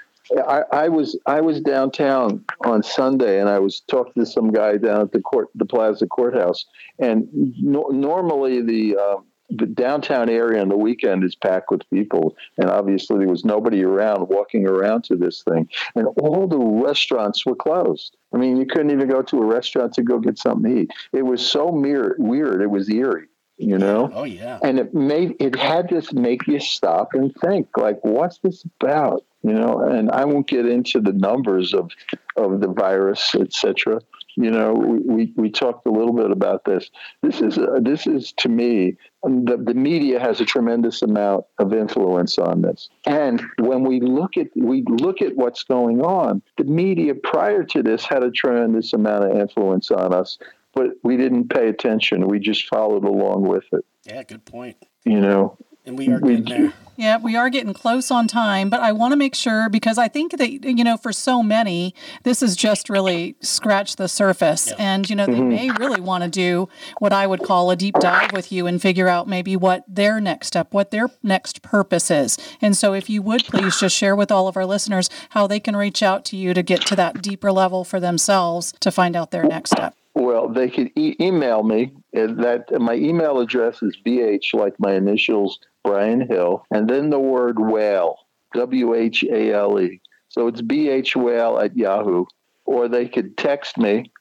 [0.47, 4.77] I, I was I was downtown on Sunday and I was talking to some guy
[4.77, 6.65] down at the court the Plaza Courthouse
[6.99, 7.27] and
[7.59, 12.70] no, normally the um, the downtown area on the weekend is packed with people and
[12.70, 17.56] obviously there was nobody around walking around to this thing and all the restaurants were
[17.56, 18.16] closed.
[18.34, 20.91] I mean you couldn't even go to a restaurant to go get something to eat.
[21.12, 22.62] It was so mere, weird.
[22.62, 23.28] It was eerie,
[23.58, 24.60] you know Oh, yeah.
[24.64, 29.24] and it made it had this make you stop and think like what's this about
[29.44, 31.91] you know and i won't get into the numbers of
[32.36, 34.00] of the virus etc
[34.36, 36.89] you know we, we, we talked a little bit about this.
[37.21, 41.73] This is uh, this is to me the, the media has a tremendous amount of
[41.73, 42.89] influence on this.
[43.05, 47.84] And when we look at we look at what's going on the media prior to
[47.84, 50.38] this had a tremendous amount of influence on us
[50.75, 52.27] but we didn't pay attention.
[52.27, 53.86] We just followed along with it.
[54.05, 54.77] Yeah, good point.
[55.05, 56.73] you know And we are getting there.
[56.95, 60.07] Yeah, we are getting close on time, but I want to make sure because I
[60.07, 64.71] think that, you know, for so many, this is just really scratch the surface.
[64.73, 65.49] And, you know, they mm-hmm.
[65.49, 66.69] may really want to do
[66.99, 70.21] what I would call a deep dive with you and figure out maybe what their
[70.21, 72.38] next step, what their next purpose is.
[72.61, 75.59] And so if you would please just share with all of our listeners how they
[75.59, 79.15] can reach out to you to get to that deeper level for themselves to find
[79.15, 79.95] out their next step.
[80.16, 81.93] Well, they could e- email me.
[82.14, 87.59] That my email address is bh like my initials Brian Hill, and then the word
[87.59, 88.18] whale
[88.53, 89.99] W H A L E.
[90.30, 92.26] So it's bh whale at Yahoo,
[92.66, 94.11] or they could text me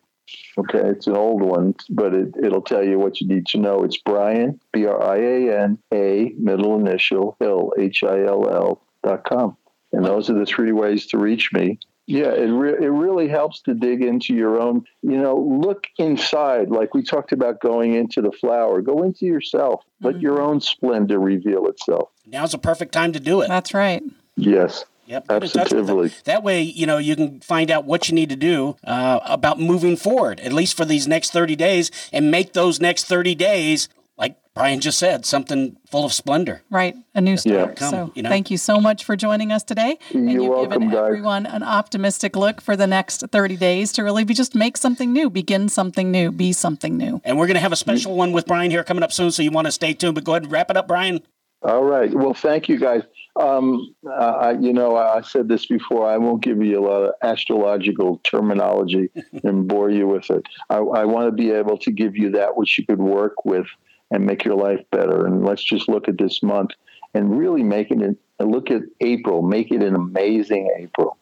[0.59, 3.85] okay, it's an old one, but it, it'll tell you what you need to know.
[3.85, 8.83] It's Brian, B R I A N, A, middle initial, Hill, H I L L
[9.03, 9.57] dot com.
[9.93, 11.79] And those are the three ways to reach me.
[12.07, 16.71] Yeah, it, re- it really helps to dig into your own, you know, look inside.
[16.71, 20.23] Like we talked about going into the flower, go into yourself, let mm-hmm.
[20.23, 22.09] your own splendor reveal itself.
[22.27, 23.49] Now's a perfect time to do it.
[23.49, 24.03] That's right.
[24.37, 24.87] Yes.
[25.09, 25.81] Yep, get in touch with them.
[25.81, 26.13] Absolutely.
[26.25, 29.59] That way, you know, you can find out what you need to do uh, about
[29.59, 33.89] moving forward, at least for these next 30 days, and make those next 30 days,
[34.19, 36.61] like Brian just said, something full of splendor.
[36.69, 37.77] Right, a new start.
[37.77, 38.29] Come, so, you know.
[38.29, 39.99] thank you so much for joining us today.
[40.13, 41.07] and You're you've welcome, given guys.
[41.07, 45.13] everyone an optimistic look for the next 30 days to really be just make something
[45.13, 47.23] new, begin something new, be something new.
[47.25, 49.43] And we're going to have a special one with Brian here coming up soon, so
[49.43, 50.17] you want to stay tuned.
[50.17, 51.21] But go ahead and wrap it up, Brian.
[51.63, 52.13] All right.
[52.13, 53.03] Well, thank you guys.
[53.39, 56.09] Um, uh, I, you know, I said this before.
[56.09, 59.11] I won't give you a lot of astrological terminology
[59.45, 60.45] and bore you with it.
[60.69, 63.67] I, I want to be able to give you that which you could work with
[64.11, 65.25] and make your life better.
[65.25, 66.71] And let's just look at this month
[67.15, 68.17] and really make it.
[68.41, 69.43] Look at April.
[69.43, 71.17] Make it an amazing April.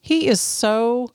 [0.00, 1.12] He is so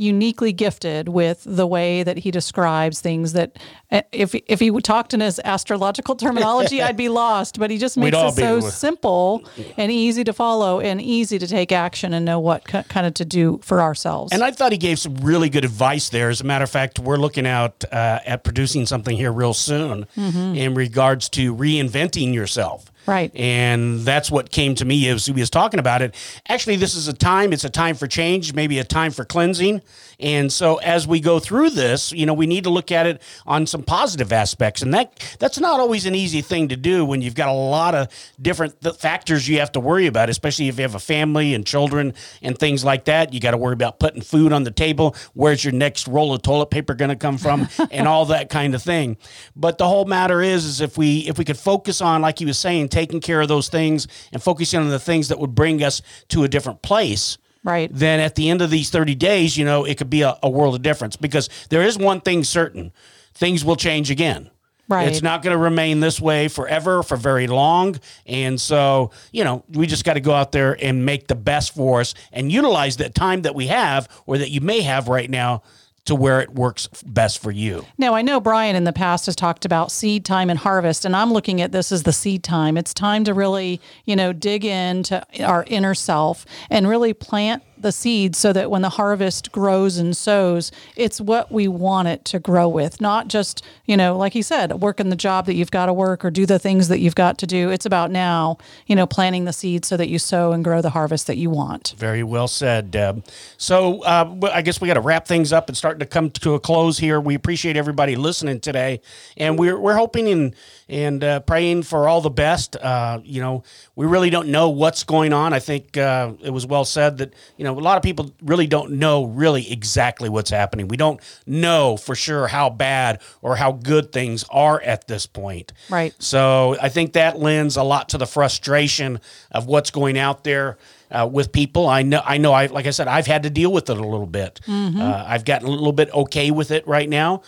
[0.00, 3.58] uniquely gifted with the way that he describes things that
[3.92, 7.98] uh, if if he talked in his astrological terminology I'd be lost but he just
[7.98, 9.44] makes it so simple
[9.76, 13.12] and easy to follow and easy to take action and know what k- kind of
[13.14, 14.32] to do for ourselves.
[14.32, 16.30] And I thought he gave some really good advice there.
[16.30, 20.06] As a matter of fact, we're looking out uh, at producing something here real soon
[20.16, 22.89] in regards to reinventing yourself.
[23.06, 23.34] Right.
[23.34, 26.14] And that's what came to me as he was talking about it.
[26.48, 29.82] Actually, this is a time, it's a time for change, maybe a time for cleansing.
[30.20, 33.22] And so as we go through this, you know, we need to look at it
[33.46, 34.82] on some positive aspects.
[34.82, 37.94] And that that's not always an easy thing to do when you've got a lot
[37.94, 38.08] of
[38.40, 41.66] different th- factors you have to worry about, especially if you have a family and
[41.66, 43.32] children and things like that.
[43.32, 45.16] You got to worry about putting food on the table.
[45.32, 48.74] Where's your next roll of toilet paper going to come from and all that kind
[48.74, 49.16] of thing.
[49.56, 52.44] But the whole matter is is if we if we could focus on like he
[52.44, 55.82] was saying taking care of those things and focusing on the things that would bring
[55.82, 57.90] us to a different place Right.
[57.92, 60.48] then at the end of these 30 days, you know, it could be a, a
[60.48, 62.92] world of difference because there is one thing certain
[63.34, 64.50] things will change again.
[64.88, 65.06] Right.
[65.06, 68.00] It's not going to remain this way forever, for very long.
[68.26, 71.74] And so, you know, we just got to go out there and make the best
[71.76, 75.30] for us and utilize that time that we have or that you may have right
[75.30, 75.62] now
[76.04, 77.86] to where it works best for you.
[77.98, 81.14] Now, I know Brian in the past has talked about seed time and harvest, and
[81.14, 82.76] I'm looking at this as the seed time.
[82.76, 87.92] It's time to really, you know, dig into our inner self and really plant the
[87.92, 92.38] seed so that when the harvest grows and sows, it's what we want it to
[92.38, 95.86] grow with, not just, you know, like he said, working the job that you've got
[95.86, 97.70] to work or do the things that you've got to do.
[97.70, 100.90] It's about now, you know, planting the seed so that you sow and grow the
[100.90, 101.94] harvest that you want.
[101.96, 103.24] Very well said, Deb.
[103.56, 106.54] So uh, I guess we got to wrap things up and starting to come to
[106.54, 107.20] a close here.
[107.20, 109.00] We appreciate everybody listening today,
[109.36, 110.54] and we're we're hoping and
[110.90, 112.76] and uh, praying for all the best.
[112.76, 113.62] Uh, you know,
[113.94, 115.52] we really don't know what's going on.
[115.52, 118.66] I think uh, it was well said that you know a lot of people really
[118.66, 120.88] don't know really exactly what's happening.
[120.88, 125.72] We don't know for sure how bad or how good things are at this point.
[125.88, 126.14] Right.
[126.18, 129.20] So I think that lends a lot to the frustration
[129.52, 130.76] of what's going out there
[131.10, 131.88] uh, with people.
[131.88, 132.52] I know, I know.
[132.52, 134.60] I like I said, I've had to deal with it a little bit.
[134.68, 137.42] Uh, I've gotten a little bit okay with it right now,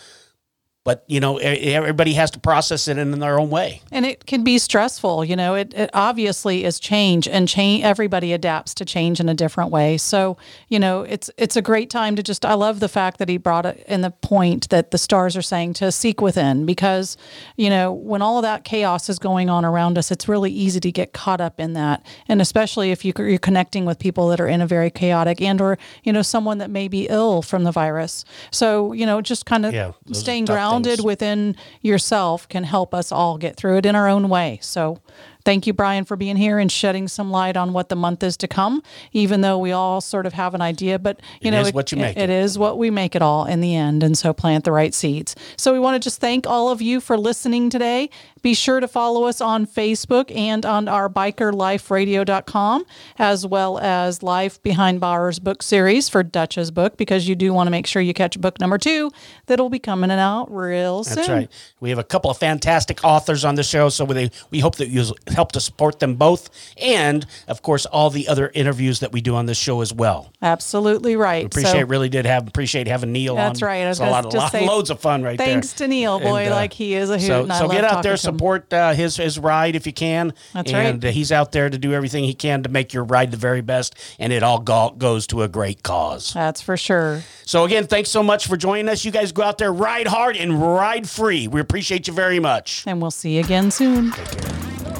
[0.83, 3.81] but you know, e- everybody has to process it in their own way.
[3.91, 5.55] And it can be stressful, you know.
[5.55, 7.83] It, it obviously is change, and change.
[7.83, 9.97] Everybody adapts to change in a different way.
[9.97, 12.45] So, you know, it's it's a great time to just.
[12.45, 15.41] I love the fact that he brought it in the point that the stars are
[15.41, 17.17] saying to seek within, because,
[17.55, 20.79] you know, when all of that chaos is going on around us, it's really easy
[20.79, 24.41] to get caught up in that, and especially if you, you're connecting with people that
[24.41, 27.63] are in a very chaotic and or you know someone that may be ill from
[27.63, 28.25] the virus.
[28.51, 31.03] So, you know, just kind of Yeah, staying tough grounded things.
[31.03, 34.59] within yourself can help us all get through it in our own way.
[34.61, 34.99] So,
[35.45, 38.37] thank you, Brian, for being here and shedding some light on what the month is
[38.37, 38.81] to come.
[39.11, 41.91] Even though we all sort of have an idea, but you It know, is what
[41.91, 42.29] you make it it.
[42.29, 44.03] is what we make it all in the end.
[44.03, 45.35] And so, plant the right seeds.
[45.57, 48.09] So, we want to just thank all of you for listening today.
[48.41, 52.85] Be sure to follow us on Facebook and on our bikerliferadio.com,
[53.17, 57.67] as well as Life Behind Bars book series for Dutch's book, because you do want
[57.67, 59.11] to make sure you catch book number two
[59.45, 61.15] that'll be coming out real soon.
[61.15, 61.51] That's right.
[61.79, 64.89] We have a couple of fantastic authors on the show, so we we hope that
[64.89, 69.21] you help to support them both, and of course all the other interviews that we
[69.21, 70.31] do on this show as well.
[70.41, 71.43] Absolutely right.
[71.43, 73.37] We Appreciate So- really did have appreciate having Neil on.
[73.37, 73.85] That's right.
[73.85, 75.47] I It's a lot, of lot, say loads of fun right there.
[75.47, 77.27] Thanks to Neil, boy, And, uh, like he is a hoot.
[77.27, 80.33] So, so get out there, support uh, his his ride if you can.
[80.53, 81.09] That's and right.
[81.09, 83.61] uh, he's out there to do everything he can to make your ride the very
[83.61, 86.33] best, and it all go- goes to a great cause.
[86.33, 87.23] That's for sure.
[87.45, 89.03] So again, thanks so much for joining us.
[89.05, 91.47] You guys go out there, ride hard and ride free.
[91.47, 92.83] We appreciate you very much.
[92.85, 94.11] And we'll see you again soon.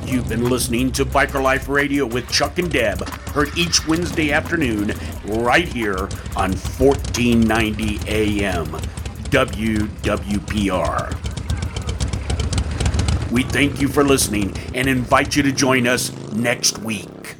[0.06, 4.94] You've been listening to Biker Life Radio with Chuck and Deb, heard each Wednesday afternoon
[5.26, 5.98] right here
[6.36, 8.68] on 1490 AM
[9.32, 11.32] WWPR.
[13.32, 17.36] We thank you for listening and invite you to join us next week.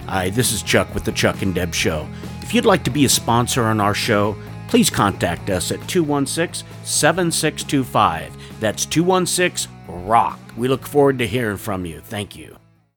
[0.07, 2.09] Hi, this is Chuck with the Chuck and Deb Show.
[2.43, 4.37] If you'd like to be a sponsor on our show,
[4.68, 8.35] please contact us at 216 7625.
[8.61, 9.70] That's 216
[10.07, 10.38] Rock.
[10.57, 12.01] We look forward to hearing from you.
[12.01, 12.57] Thank you.